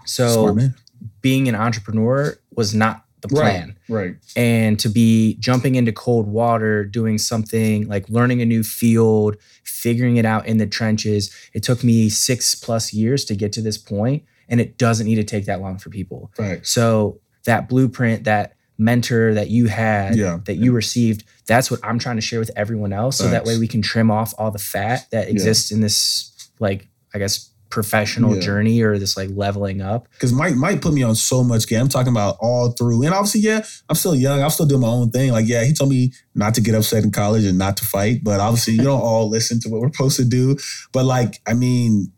[0.06, 0.72] So Smart
[1.20, 3.76] being an entrepreneur was not the plan.
[3.88, 4.04] Right.
[4.04, 4.16] right.
[4.36, 10.16] and to be jumping into cold water, doing something like learning a new field, figuring
[10.16, 11.30] it out in the trenches.
[11.54, 15.16] It took me six plus years to get to this point, and it doesn't need
[15.16, 16.32] to take that long for people.
[16.36, 16.66] Right.
[16.66, 20.40] So that blueprint, that mentor that you had, Yeah.
[20.44, 23.18] that you received, that's what I'm trying to share with everyone else.
[23.18, 26.31] So that way we can trim off all the fat that exists in this,
[26.62, 28.40] like, I guess, professional Yeah.
[28.42, 30.06] journey or this like leveling up.
[30.12, 31.80] Because Mike Mike put me on so much game.
[31.80, 33.02] I'm talking about all through.
[33.02, 34.42] And obviously, yeah, I'm still young.
[34.42, 35.32] I'm still doing my own thing.
[35.32, 38.22] Like, yeah, he told me not to get upset in college and not to fight.
[38.22, 40.56] But obviously, you don't all listen to what we're supposed to do.
[40.92, 42.12] But like, I mean,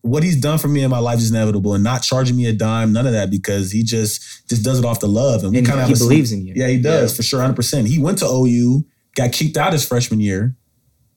[0.00, 1.74] what he's done for me in my life is inevitable.
[1.74, 4.84] And not charging me a dime, none of that, because he just just does it
[4.86, 5.44] off the love.
[5.44, 6.54] And we kind of he believes in you.
[6.56, 7.16] Yeah, he does Yeah.
[7.16, 7.56] for sure, 100.
[7.56, 8.86] percent He went to OU,
[9.16, 10.56] got kicked out his freshman year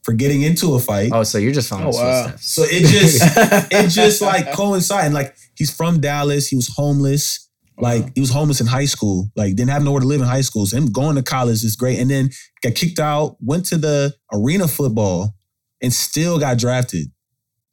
[0.07, 1.11] for getting into a fight.
[1.13, 2.23] Oh, so you're just following Oh, wow.
[2.23, 2.55] footsteps.
[2.55, 3.19] So it just
[3.73, 5.11] it just like coincided.
[5.11, 6.47] Like he's from Dallas.
[6.47, 7.43] He was homeless.
[7.77, 9.29] Like he was homeless in high school.
[9.35, 10.65] Like didn't have nowhere to live in high school.
[10.65, 11.99] So him going to college is great.
[11.99, 12.29] And then
[12.63, 13.35] got kicked out.
[13.41, 15.35] Went to the arena football,
[15.83, 17.07] and still got drafted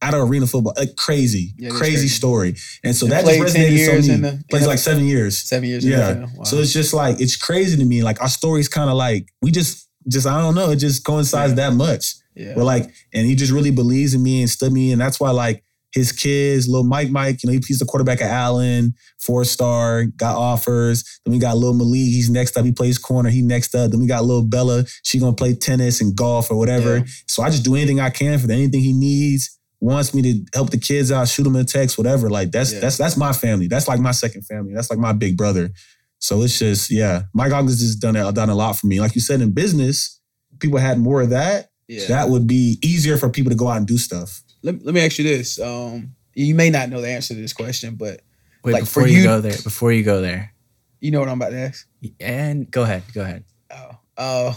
[0.02, 0.74] out of arena football.
[0.76, 2.08] Like crazy, Yeah, crazy, crazy.
[2.08, 2.56] story.
[2.82, 4.28] And so And that just resonated years so in me.
[4.30, 5.38] the- Plays like seven years.
[5.48, 5.84] Seven years.
[5.86, 6.26] Yeah.
[6.34, 6.42] Wow.
[6.44, 8.02] So it's just like it's crazy to me.
[8.02, 10.70] Like our story's kind of like we just just I don't know.
[10.72, 11.70] It just coincides Yeah.
[11.70, 12.16] that much.
[12.34, 12.54] Yeah.
[12.56, 14.92] We're like, and he just really believes in me and stood me.
[14.92, 18.30] And that's why, like, his kids, little Mike Mike, you know, he's the quarterback at
[18.30, 21.04] Allen, four star, got offers.
[21.24, 22.64] Then we got little Malik, he's next up.
[22.64, 23.92] He plays corner, he next up.
[23.92, 26.96] Then we got little Bella, she gonna play tennis and golf or whatever.
[26.98, 27.04] Yeah.
[27.28, 28.58] So I just do anything I can for them.
[28.58, 32.28] Anything he needs, wants me to help the kids out, shoot him a text, whatever.
[32.28, 32.80] Like that's Yeah.
[32.80, 33.68] that's that's my family.
[33.68, 34.74] That's like my second family.
[34.74, 35.70] That's like my big brother.
[36.18, 37.24] So it's just, yeah.
[37.34, 38.98] Mike Hawkins has done done a lot for me.
[38.98, 40.20] Like you said, in business,
[40.58, 42.06] people had more of that yeah.
[42.08, 44.42] that would be easier for people to go out and do stuff.
[44.62, 45.58] let, let me ask you this.
[45.60, 48.20] Um, you may not know the answer to this question, but
[48.64, 50.54] Wait, Like, before for you, you- go there, before you go there,
[51.00, 51.86] you know what I'm about to ask.
[52.18, 53.44] and go ahead, go ahead.
[53.70, 54.54] Oh, uh,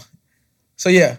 [0.78, 1.18] so yeah,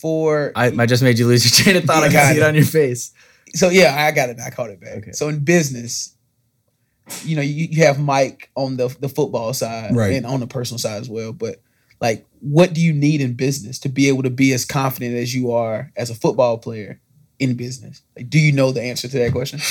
[0.00, 2.02] for I, I just made you lose your train of thought.
[2.04, 2.46] I can got see it it.
[2.46, 3.12] on your face.
[3.54, 4.38] so yeah, I got it.
[4.44, 4.98] I caught it back.
[4.98, 5.12] Okay.
[5.12, 6.14] So in business,
[7.24, 10.12] you know, you, you have Mike on the the football side Right.
[10.14, 11.32] and on the personal side as well.
[11.32, 11.56] But
[12.00, 15.34] like, what do you need in business to be able to be as confident as
[15.34, 17.00] you are as a football player
[17.38, 18.02] in business?
[18.16, 19.60] Like, do you know the answer to that question?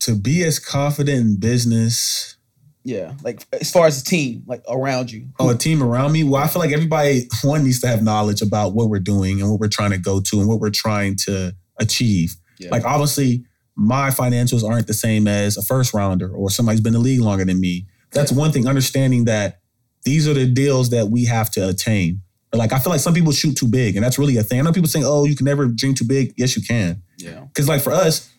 [0.00, 2.36] To be as confident in business,
[2.82, 5.28] Yeah, like as far as the team, like around you.
[5.38, 6.24] oh, a team around me.
[6.24, 9.50] Well, I feel like everybody one needs to have knowledge about what we're doing and
[9.50, 12.36] what we're trying to go to and what we're trying to achieve.
[12.58, 12.68] Yeah.
[12.70, 13.46] Like obviously,
[13.76, 17.20] my financials aren't the same as a first rounder or somebody's been in the league
[17.22, 17.86] longer than me.
[18.12, 18.68] That's one thing.
[18.68, 19.60] Understanding that
[20.04, 22.20] these are the deals that we have to attain.
[22.50, 24.60] But like I feel like some people shoot too big, and that's really a thing.
[24.60, 27.02] I know people saying, "Oh, you can never dream too big." Yes, you can.
[27.18, 28.30] yeah, Because like for us,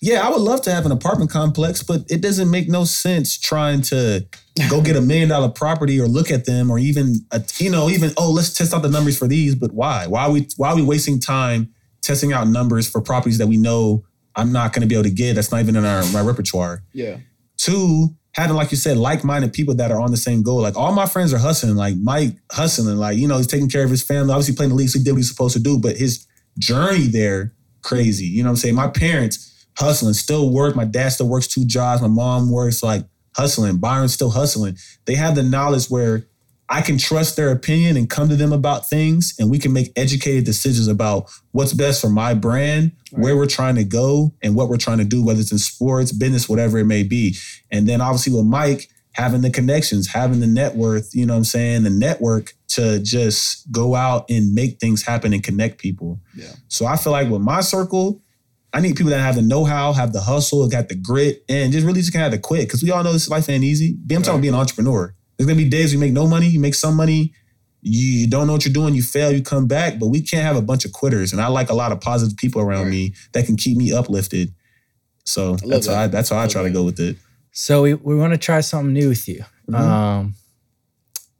[0.00, 3.38] yeah, I would love to have an apartment complex, but it doesn't make no sense
[3.38, 4.26] trying to
[4.68, 7.88] go get a million dollar property or look at them or even a, you know
[7.88, 9.54] even oh let's test out the numbers for these.
[9.54, 10.06] But why?
[10.08, 13.56] Why are we why are we wasting time testing out numbers for properties that we
[13.56, 15.34] know I'm not going to be able to get?
[15.34, 16.82] That's not even in our my repertoire.
[16.92, 17.18] yeah,
[17.56, 20.60] Two, having like you said, like-minded people that are on the same goal.
[20.60, 21.76] Like all my friends are hustling.
[21.76, 22.96] Like Mike hustling.
[22.96, 24.32] Like you know he's taking care of his family.
[24.32, 25.78] Obviously playing the league, so he did what he's supposed to do.
[25.78, 26.26] But his
[26.58, 28.26] journey there, crazy.
[28.26, 28.74] You know what I'm saying?
[28.74, 30.76] My parents hustling, still work.
[30.76, 32.02] My dad still works two jobs.
[32.02, 33.04] My mom works like
[33.36, 33.78] hustling.
[33.78, 34.76] Byron's still hustling.
[35.06, 36.26] They have the knowledge where
[36.68, 39.92] I can trust their opinion and come to them about things, and we can make
[39.96, 44.68] educated decisions about what's best for my brand, where we're trying to go, and what
[44.68, 47.36] we're trying to do, whether it's in sports, business, whatever it may be.
[47.70, 51.38] And then obviously with Mike, having the connections, having the net worth, you know what
[51.38, 56.20] I'm saying, the network to just go out and make things happen and connect people.
[56.34, 56.52] Yeah.
[56.68, 58.22] So I feel like with my circle,
[58.72, 61.86] I need people that have the know-how, have the hustle, got the grit, and just
[61.86, 62.66] really just can have the quit.
[62.66, 63.96] Because we all know this life ain't easy.
[64.10, 65.14] I'm talking about being an entrepreneur.
[65.36, 67.32] There's gonna be days you make no money, you make some money,
[67.82, 69.98] you, you don't know what you're doing, you fail, you come back.
[69.98, 71.32] But we can't have a bunch of quitters.
[71.32, 72.90] And I like a lot of positive people around Right.
[72.90, 74.54] me that can keep me uplifted.
[75.24, 75.94] So love that's how.
[75.94, 77.16] I that's how I Love try to go with it.
[77.52, 79.44] So we, we want to try something new with you.
[79.70, 79.74] Mhm.
[79.78, 80.34] Um,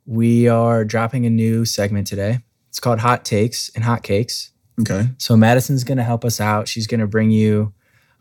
[0.06, 2.40] we are dropping a new segment today.
[2.68, 4.50] It's called Hot Takes and Hot Cakes.
[4.80, 5.08] Okay.
[5.18, 6.66] So Madison's going to help us out.
[6.68, 7.72] She's going to bring you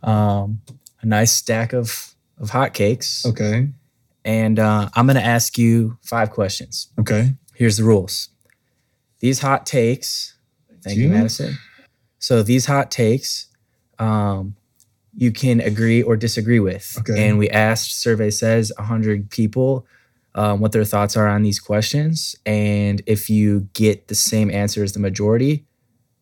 [0.04, 0.62] um,
[1.02, 3.70] a nice stack of of hot cakes, Okay.
[4.26, 6.88] And uh, I'm going to ask you five questions.
[7.00, 7.34] Okay.
[7.56, 8.30] Here's the rules.
[9.20, 10.36] These hot takes.
[10.82, 11.10] Thank you, You?
[11.10, 11.58] Madison.
[12.20, 13.48] So these hot takes,
[14.00, 14.56] um,
[15.16, 16.96] you can agree or disagree with.
[17.00, 17.28] Okay.
[17.28, 19.86] And we asked, survey says, 100 people
[20.36, 22.36] um, what their thoughts are on these questions.
[22.46, 25.66] And if you get the same answer as the majority,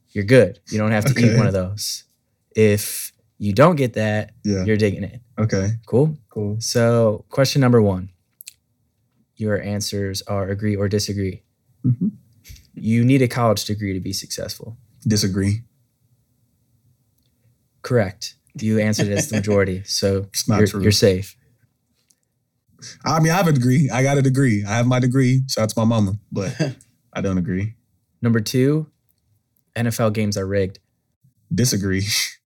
[0.09, 0.59] you're good.
[0.69, 2.03] You don't have to eat one of those.
[2.55, 4.65] If you don't get that, Yeah.
[4.65, 5.21] you're digging it.
[5.39, 5.69] Okay.
[5.85, 6.17] Cool.
[6.31, 6.57] Cool.
[6.59, 8.09] So, question number one
[9.35, 11.41] your answers are agree or disagree.
[11.83, 12.09] hmm
[12.75, 14.77] You need a college degree to be successful.
[15.07, 15.61] Disagree.
[17.81, 18.35] Correct.
[18.59, 19.83] You answered as the majority.
[19.85, 20.81] So, It's not you're, true.
[20.83, 21.35] you're safe.
[23.05, 23.89] I mean, I have a degree.
[23.91, 24.63] I got a degree.
[24.67, 25.41] I have my degree.
[25.47, 26.55] Shout out to my mama, but
[27.13, 27.75] I don't agree.
[28.21, 28.87] Number two,
[29.75, 30.79] NFL games are rigged.
[31.53, 32.05] Disagree.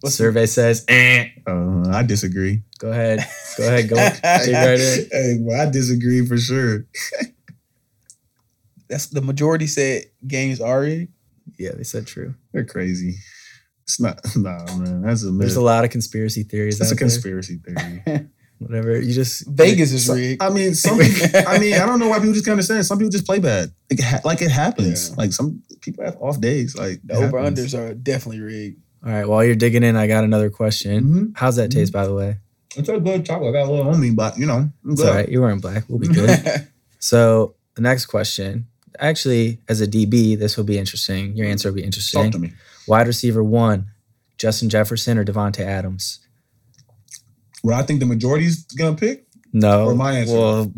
[0.00, 1.28] What's Survey says, eh.
[1.46, 2.62] Uh, I disagree.
[2.78, 3.20] Go ahead.
[3.56, 3.88] Go ahead.
[3.88, 3.96] Go.
[3.96, 4.22] dig
[4.54, 5.08] right in.
[5.10, 6.84] Hey, well, I disagree for sure.
[8.88, 11.12] That's the majority said games are rigged.
[11.58, 12.34] Yeah, they said true.
[12.52, 13.14] They're crazy.
[13.84, 14.20] It's not.
[14.36, 15.02] Nah, man.
[15.02, 15.40] That's a myth.
[15.40, 16.78] There's a lot of conspiracy theories.
[16.78, 17.08] That's a out there.
[17.08, 18.28] conspiracy theory.
[18.58, 19.00] Whatever.
[19.00, 20.42] You just Vegas is rigged.
[20.42, 20.98] I mean, some.
[20.98, 22.86] people- I mean, I don't know why people just can't understand.
[22.86, 23.70] Some people just play bad.
[23.90, 25.10] Like, it ha- like it happens.
[25.10, 25.16] Yeah.
[25.16, 26.76] Like some people have off days.
[26.76, 28.80] Like The over unders are definitely rigged.
[29.06, 29.26] All right.
[29.28, 31.04] While you're digging in, I got another question.
[31.04, 32.36] hmm How's that taste, by the way?
[32.76, 33.54] It's a good chocolate.
[33.54, 35.08] I got a little on me, but you know, I'm It's good.
[35.08, 35.28] all right.
[35.28, 35.84] You're wearing black.
[35.88, 36.68] We'll be good.
[36.98, 38.66] So the next question,
[38.98, 41.36] actually, as a DB, this will be interesting.
[41.36, 42.30] Your answer will be Talk interesting.
[42.32, 42.52] to me.
[42.88, 43.92] Wide receiver one,
[44.38, 46.18] Justin Jefferson or Davante Adams?
[47.62, 49.26] What I think the majority's gonna pick.
[49.52, 49.84] No.
[49.90, 50.34] Or my answer?
[50.34, 50.72] Well,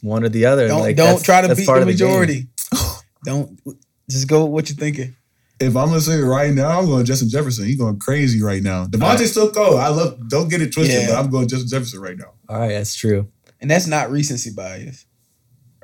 [0.00, 0.68] one or the other.
[0.68, 2.46] don't Like, don't try to beat the majority.
[3.24, 3.60] don't
[4.08, 5.14] just go with what you're thinking.
[5.60, 7.66] If I'm gonna say it right now, I'm going Justin Jefferson.
[7.66, 8.84] He's going crazy right now.
[8.86, 9.80] Davante still cold.
[9.80, 10.28] I love.
[10.28, 11.06] Don't get it twisted, Yeah.
[11.08, 12.32] but I'm going Justin Jefferson right now.
[12.48, 13.28] All right, that's true.
[13.60, 15.04] And that's not recency bias.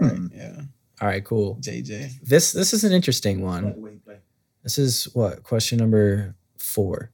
[0.00, 0.12] Right.
[0.12, 0.26] Hmm.
[0.32, 0.60] Yeah.
[1.00, 1.56] All right, cool.
[1.60, 2.20] JJ.
[2.22, 4.00] This this is an interesting one.
[4.62, 7.10] This is what question number four.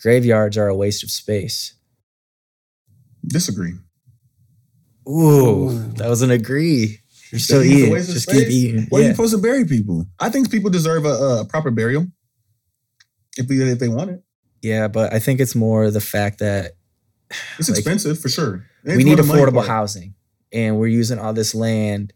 [0.00, 1.74] Graveyards are a waste of space.
[3.26, 3.74] Disagree.
[5.08, 5.92] Ooh, Ooh.
[5.94, 6.99] that was an agree.
[7.30, 7.96] You're still think it's a eating.
[8.14, 8.38] Just space?
[8.40, 8.86] keep eating.
[8.88, 10.06] Why are you supposed to bury people?
[10.18, 12.06] I think people deserve a, a proper burial
[13.36, 14.22] if they, if they want it.
[14.62, 16.72] yeah, but I think it's more the fact that
[17.58, 18.66] It's Like, expensive for sure.
[18.84, 20.14] It's we need affordable housing
[20.52, 22.12] and we're using all this land.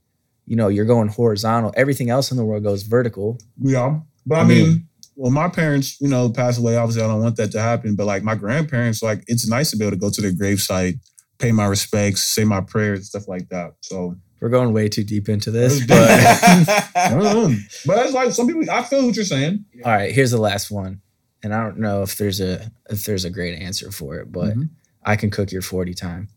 [0.47, 1.73] You know, you're going horizontal.
[1.77, 3.39] Everything else in the world goes vertical.
[3.61, 6.77] Yeah, but I, I mean, mean- well, my parents, you know, passed away.
[6.77, 7.95] Obviously, I don't want that to happen.
[7.95, 10.95] But like my grandparents, like it's nice to be able to go to their gravesite,
[11.39, 13.75] pay my respects, say my prayers, stuff like that.
[13.81, 16.84] So We're going way too deep into this, but I.
[17.86, 18.70] But it's like some people.
[18.70, 19.64] I feel what you're saying.
[19.82, 21.01] all right, here's the last one.
[21.42, 24.55] And I don't know if there's a if there's a great answer for it, but
[24.55, 24.68] Mhm.
[25.03, 26.28] I can cook your 40 time.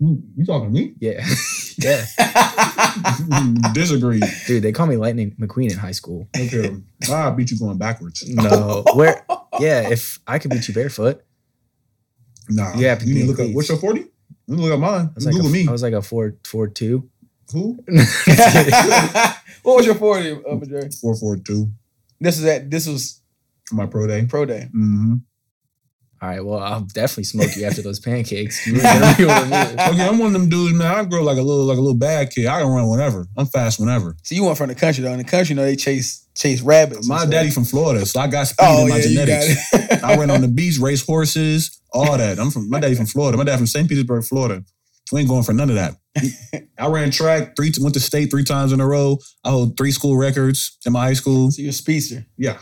[0.00, 0.94] You, you talking to me?
[0.98, 1.24] Yeah.
[1.78, 2.06] yeah.
[3.72, 4.20] Disagree.
[4.48, 6.26] Dude, they call me Lightning McQueen in high school.
[6.36, 6.74] Okay,
[7.08, 8.24] I'll beat you going backwards.
[8.28, 8.82] No.
[8.94, 9.24] Where
[9.60, 11.22] yeah, if I could beat you barefoot.
[12.48, 13.54] Nah, You to you be need to look up.
[13.54, 14.06] What's your forty?
[14.50, 15.10] You look at mine.
[15.16, 15.68] I like Google a, me.
[15.68, 17.08] I was like a four four two.
[17.52, 17.78] Who?
[19.62, 20.96] what was your 40 uh, majority?
[21.00, 21.70] Four four two.
[22.20, 23.22] This is at this was
[23.70, 24.26] My pro day.
[24.28, 24.68] pro day.
[24.74, 25.14] Mm-hmm.
[26.22, 28.66] All right, well, I'll definitely smoke you after those pancakes.
[28.66, 29.72] You ain't gonna be able to move.
[29.94, 30.86] Okay, I'm one of them dudes, man.
[30.94, 32.46] I grow like a little like a little bad kid.
[32.46, 33.26] I can run whenever.
[33.38, 34.14] I'm fast whenever.
[34.22, 35.12] So you went from the country though.
[35.12, 36.98] In the country, you know they chase chase rabbits.
[37.00, 37.30] and My stuff.
[37.30, 39.74] daddy from Florida, so I got speed Oh in my yeah, genetics.
[40.04, 42.38] I went on the beach, race horses, all that.
[42.38, 43.38] I'm from my daddy from Florida.
[43.38, 43.88] My dad from St.
[43.88, 44.62] Petersburg, Florida.
[45.12, 45.94] We ain't going for none of that.
[46.78, 49.18] I ran track three, went to state three times in a row.
[49.42, 51.50] I hold three school records in my high school.
[51.50, 52.26] so you're a speedster.
[52.36, 52.58] Yeah,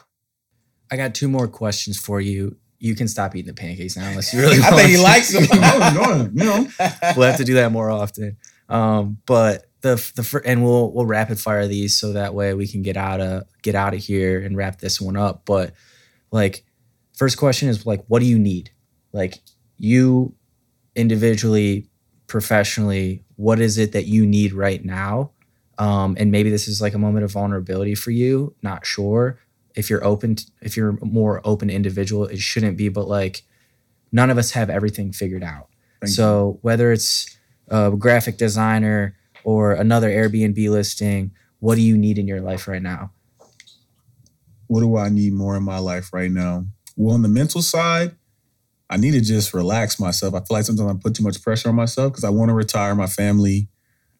[0.93, 2.57] I got two more questions for you.
[2.81, 5.03] You can stop eating the pancakes now unless you really I want think he to.
[5.03, 5.47] likes them.
[5.51, 6.69] I'm enjoying you know.
[7.17, 8.37] we'll have to do that more often.
[8.69, 12.67] Um, but the the fir- and we'll we'll rapid fire these so that way we
[12.67, 15.43] can get out of get out of here and wrap this one up.
[15.45, 15.73] But
[16.31, 16.65] like,
[17.17, 18.71] first question is like, what do you need?
[19.13, 19.35] Like
[19.77, 20.35] you
[20.95, 21.89] individually,
[22.27, 25.31] professionally, what is it that you need right now?
[25.79, 28.55] Um, and maybe this is like a moment of vulnerability for you.
[28.63, 29.39] Not sure
[29.79, 30.35] if you're open.
[30.37, 32.89] To, if you're more open individual, it shouldn't be.
[32.89, 33.43] But like,
[34.13, 35.69] none of us have everything figured out.
[36.01, 37.37] Thank so whether it's
[37.69, 42.83] a graphic designer or another Airbnb listing, what do you need in your life right
[42.83, 43.13] now?
[44.69, 46.67] what do I need more in my life right now?
[46.97, 48.15] Well, on the mental side,
[48.89, 50.35] I need to just relax myself.
[50.35, 52.55] I feel like sometimes I put too much pressure on myself because I want to
[52.55, 53.69] retire my family.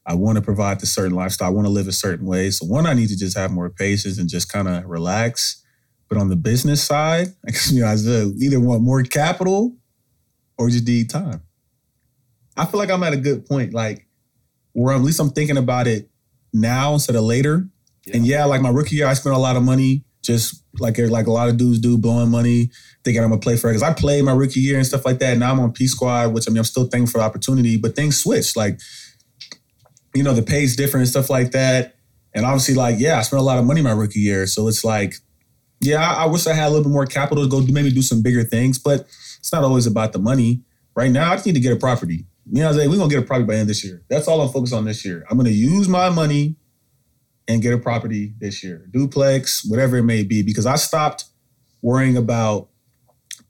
[0.09, 1.49] I want to provide the certain lifestyle.
[1.49, 2.51] I want to live a certain way.
[2.51, 5.63] So one, I need to just have more patience and just kind of relax.
[6.09, 9.77] But on the business side, I guess you know, I uh, either want more capital
[10.57, 11.43] or just need time.
[12.57, 14.07] I feel like I'm at a good point, like
[14.73, 16.09] where at least I'm thinking about it
[16.55, 17.69] now instead of later.
[18.13, 21.09] And yeah, like my rookie year, I spent a lot of money, just like er,
[21.09, 22.71] like a lot of dudes do, blowing money,
[23.05, 23.75] thinking I'm gonna play for it.
[23.75, 25.37] Because I played my rookie year and stuff like that.
[25.37, 27.95] Now I'm on P Squad, which I mean I'm still thankful for the opportunity, but
[27.95, 28.57] things switched.
[28.57, 28.81] Like,
[30.19, 31.95] you know, the pay's different and stuff like that.
[32.35, 34.47] And obviously, like, yeah, I spent a lot of money my rookie year.
[34.49, 35.15] So it's like,
[35.81, 37.91] yeah, I, I wish I had a little bit more capital to go do maybe
[37.91, 39.07] do some bigger things, but
[39.39, 40.63] it's not always about the money.
[40.97, 42.27] Right now, I just need to get a property.
[42.45, 44.03] Me and Isaiah, we're gonna get a property by end of this year.
[44.09, 45.25] That's all I'm focused on this year.
[45.31, 46.57] I'm gonna use my money
[47.47, 51.27] and get a property this year, duplex, whatever it may be, because I stopped
[51.81, 52.71] worrying about,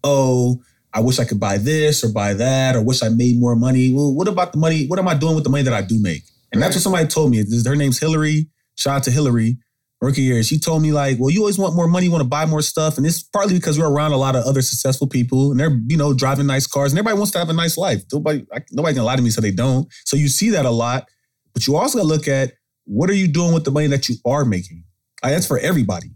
[0.05, 0.61] oh,
[0.93, 3.93] I wish I could buy this or buy that, or wish I made more money.
[3.93, 4.87] Well, what about the money?
[4.87, 6.25] What am I doing with the money that I do make?
[6.53, 7.45] And that's what somebody told me.
[7.65, 8.49] Her name's Hillary.
[8.77, 9.59] Shout out to Hillary.
[10.01, 10.43] Rookie year.
[10.45, 12.63] She told me like, well, you always want more money, you want to buy more
[12.63, 15.77] stuff, and it's partly because we're around a lot of other successful people, and they're
[15.89, 18.03] you know driving nice cars, and everybody wants to have a nice life.
[18.13, 19.89] Nobody, nobody can lie to me, so they don't.
[20.05, 21.09] So you see that a lot,
[21.53, 22.53] but you also look at
[22.85, 24.85] what are you doing with the money that you are making.
[25.23, 26.15] Like, that's for everybody.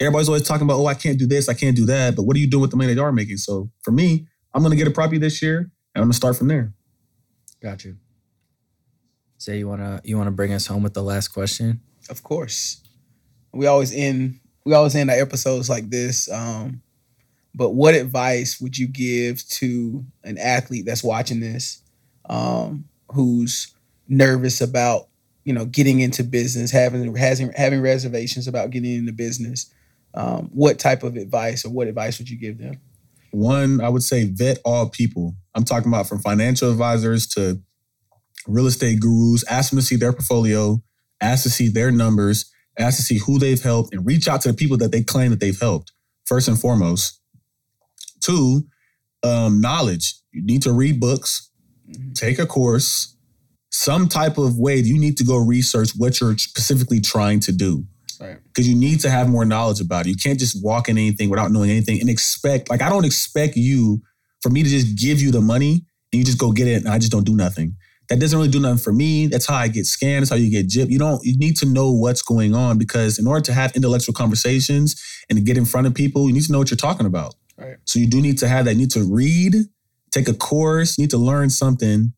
[0.00, 2.36] Everybody's always talking about, oh, I can't do this, I can't do that, but what
[2.36, 3.36] are you doing with the money that you are making?
[3.36, 5.70] So for me, I'm gonna get a property this year, and
[6.02, 6.74] I'm gonna start from there.
[7.62, 7.98] Got you.
[9.42, 11.80] Say you wanna you wanna bring us home with the last question?
[12.08, 12.80] Of course.
[13.52, 16.30] We always end we always end our episodes like this.
[16.30, 16.80] Um,
[17.52, 21.82] but what advice would you give to an athlete that's watching this,
[22.30, 23.74] um, who's
[24.06, 25.08] nervous about,
[25.42, 29.74] you know, getting into business, having having having reservations about getting into business?
[30.14, 32.80] Um, what type of advice or what advice would you give them?
[33.32, 35.34] One, I would say vet all people.
[35.56, 37.60] I'm talking about from financial advisors to
[38.46, 39.44] real estate gurus.
[39.48, 40.82] Ask them to see their portfolio,
[41.20, 44.48] ask to see their numbers, ask to see who they've helped, and reach out to
[44.48, 45.92] the people that they claim that they've helped.
[46.26, 47.20] First and foremost.
[48.20, 48.66] Two,
[49.22, 50.14] um, knowledge.
[50.32, 51.50] You need to read books,
[51.90, 52.14] Mhm.
[52.14, 53.16] take a course,
[53.70, 57.86] some type of way you need to go research what you're specifically trying to do
[58.20, 58.38] Right.
[58.44, 60.10] because you need to have more knowledge about it.
[60.10, 63.56] You can't just walk in anything without knowing anything and expect, like, I don't expect
[63.56, 64.02] you
[64.40, 66.88] for me to just give you the money and you just go get it and
[66.88, 67.76] I just don't do nothing.
[68.12, 69.26] That doesn't really do nothing for me.
[69.26, 70.22] That's how I get scanned.
[70.22, 70.90] That's how you get gypped.
[70.90, 74.12] You don't, you need to know what's going on because in order to have intellectual
[74.12, 77.06] conversations and to get in front of people, you need to know what you're talking
[77.06, 77.34] about.
[77.56, 77.76] Right.
[77.86, 78.72] So you do need to have that.
[78.72, 79.54] You need to read,
[80.10, 82.12] take a course, you need to learn something.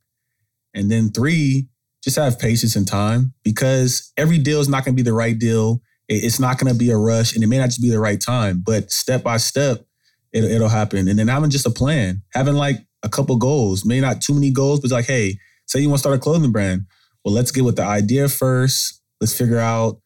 [0.75, 1.69] And then three,
[2.03, 5.39] just have patience and time because every deal is not going to be the right
[5.39, 5.81] deal.
[6.09, 8.21] It's not going to be a rush and it may not just be the right
[8.21, 9.87] time, but step by step,
[10.33, 11.07] it'll, it'll happen.
[11.07, 14.51] And then having just a plan, having like a couple goals, maybe not too many
[14.51, 16.87] goals, but like, hey, say you want to start a clothing brand.
[17.25, 19.01] Well, let's get with the idea first.
[19.21, 19.99] Let's figure out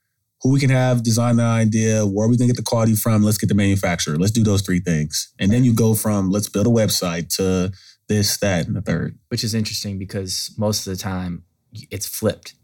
[0.43, 3.23] who we can have design the idea, where we can get the quality from.
[3.23, 4.17] Let's get the manufacturer.
[4.17, 5.33] Let's do those three things.
[5.39, 7.73] And then you go from let's build a website to
[8.09, 9.19] this, that, and the third.
[9.29, 11.45] Which is interesting because most of the time
[11.91, 12.55] it's flipped.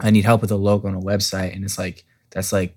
[0.00, 2.76] I need help with a logo on a website, and it's like that's like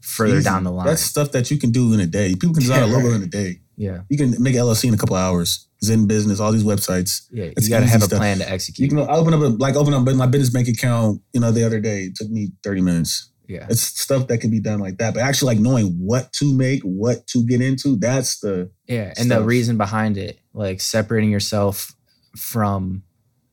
[0.00, 0.44] further Easy.
[0.44, 0.86] down the line.
[0.86, 2.30] That's stuff that you can do in a day.
[2.34, 3.16] People can design a logo right.
[3.16, 3.60] in a day.
[3.76, 5.66] yeah, You can make LLC in a couple hours.
[5.82, 7.26] ZenBusiness, all these websites.
[7.30, 7.44] yeah.
[7.56, 8.18] It's you got to have a stuff.
[8.18, 8.92] plan to execute.
[8.92, 9.08] You execute.
[9.08, 11.22] can open up a, like open up my business bank account.
[11.32, 13.30] You know, the other day it took me thirty minutes.
[13.48, 15.14] yeah, It's stuff that can be done like that.
[15.14, 19.14] But actually, like knowing what to make, what to get into, that's the yeah.
[19.16, 21.94] And the reason behind it, like separating yourself
[22.36, 23.02] from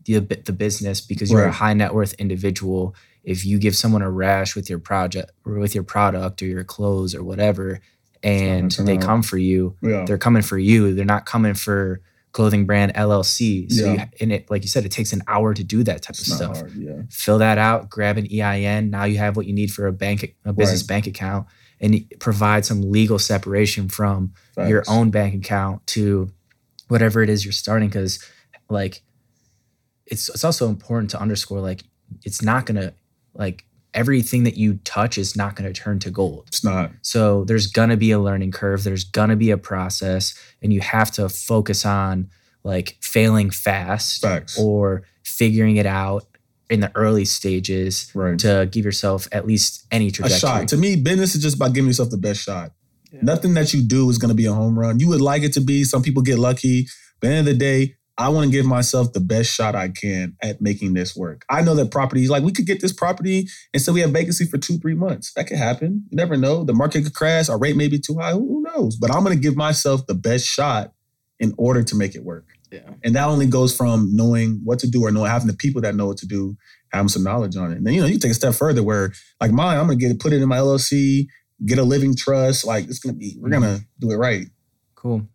[0.06, 2.96] the the business because you're a high net worth individual.
[3.24, 6.64] If you give someone a rash with your project or with your product or your
[6.64, 7.82] clothes or whatever,
[8.24, 10.06] and they come for you, yeah.
[10.06, 10.94] they're coming for you.
[10.94, 12.02] They're not coming for
[12.38, 13.68] clothing brand LLC.
[13.72, 14.06] So you, Yeah.
[14.22, 16.38] and it, like you said, it takes an hour to do that type It's of
[16.38, 16.58] stuff.
[16.58, 16.76] hard.
[16.76, 17.02] Yeah.
[17.10, 18.92] Fill that out, grab an EIN.
[18.92, 20.88] Now you have what you need for a bank, a business Right.
[20.88, 21.48] bank account,
[21.82, 26.30] and provide some legal separation from your own bank account to
[26.90, 28.20] whatever it is you're starting because
[28.70, 29.02] like
[30.06, 31.84] it's it's also important to underscore like
[32.24, 32.94] it's not gonna
[33.34, 33.66] like
[33.98, 36.92] everything that you touch is not gonna turn to gold It's not.
[37.02, 41.12] so there's gonna be a learning curve there's gonna be a process and you have
[41.12, 42.30] to focus on
[42.64, 44.58] like failing fast Facts.
[44.60, 46.26] or figuring it out
[46.70, 48.38] in the early stages right.
[48.40, 50.68] to give yourself at least any a shot.
[50.70, 52.72] To me, business is just about giving yourself the best shot.
[53.12, 53.20] Yeah.
[53.24, 55.00] Nothing that you do is going to be a home run.
[55.00, 55.84] You would like it to be.
[55.84, 56.88] Some people get lucky.
[57.20, 59.76] But at the end of the day, I want to give myself the best shot
[59.76, 61.46] I can at making this work.
[61.50, 64.46] I know that properties, like we could get this property and so we have vacancy
[64.46, 65.34] for two, three months.
[65.36, 66.06] That could happen.
[66.10, 66.64] You never know.
[66.64, 67.48] The market could crash.
[67.48, 68.32] Our rate may be too high.
[68.32, 68.96] Who who knows?
[68.96, 70.94] But I'm going to give myself the best shot
[71.40, 72.46] in order to make it work.
[72.72, 72.90] Yeah.
[73.04, 75.96] And that only goes from knowing what to do or knowing having the people that
[75.96, 76.58] know what to do,
[76.92, 77.78] having some knowledge on it.
[77.78, 80.12] And then, you know, you take a step further where like mine, I'm gonna get
[80.12, 81.28] it, put it in my LLC,
[81.66, 82.66] get a living trust.
[82.66, 84.48] Like it's gonna be, we're gonna do it right.
[84.96, 85.28] cool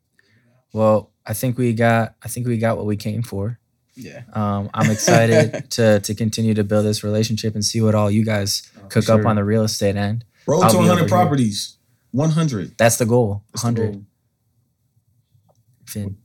[0.73, 3.59] well i think we got i think we got what we came for
[3.95, 4.23] Yeah.
[4.33, 8.25] um, i'm excited to to continue to build this relationship and see what all you
[8.25, 11.09] guys cook up on the real estate end road I'll to be 100 over here.
[11.09, 11.77] properties.
[12.13, 12.77] 100.
[12.77, 14.03] that's the goal That's the 100 goal.
[15.87, 16.17] Finn.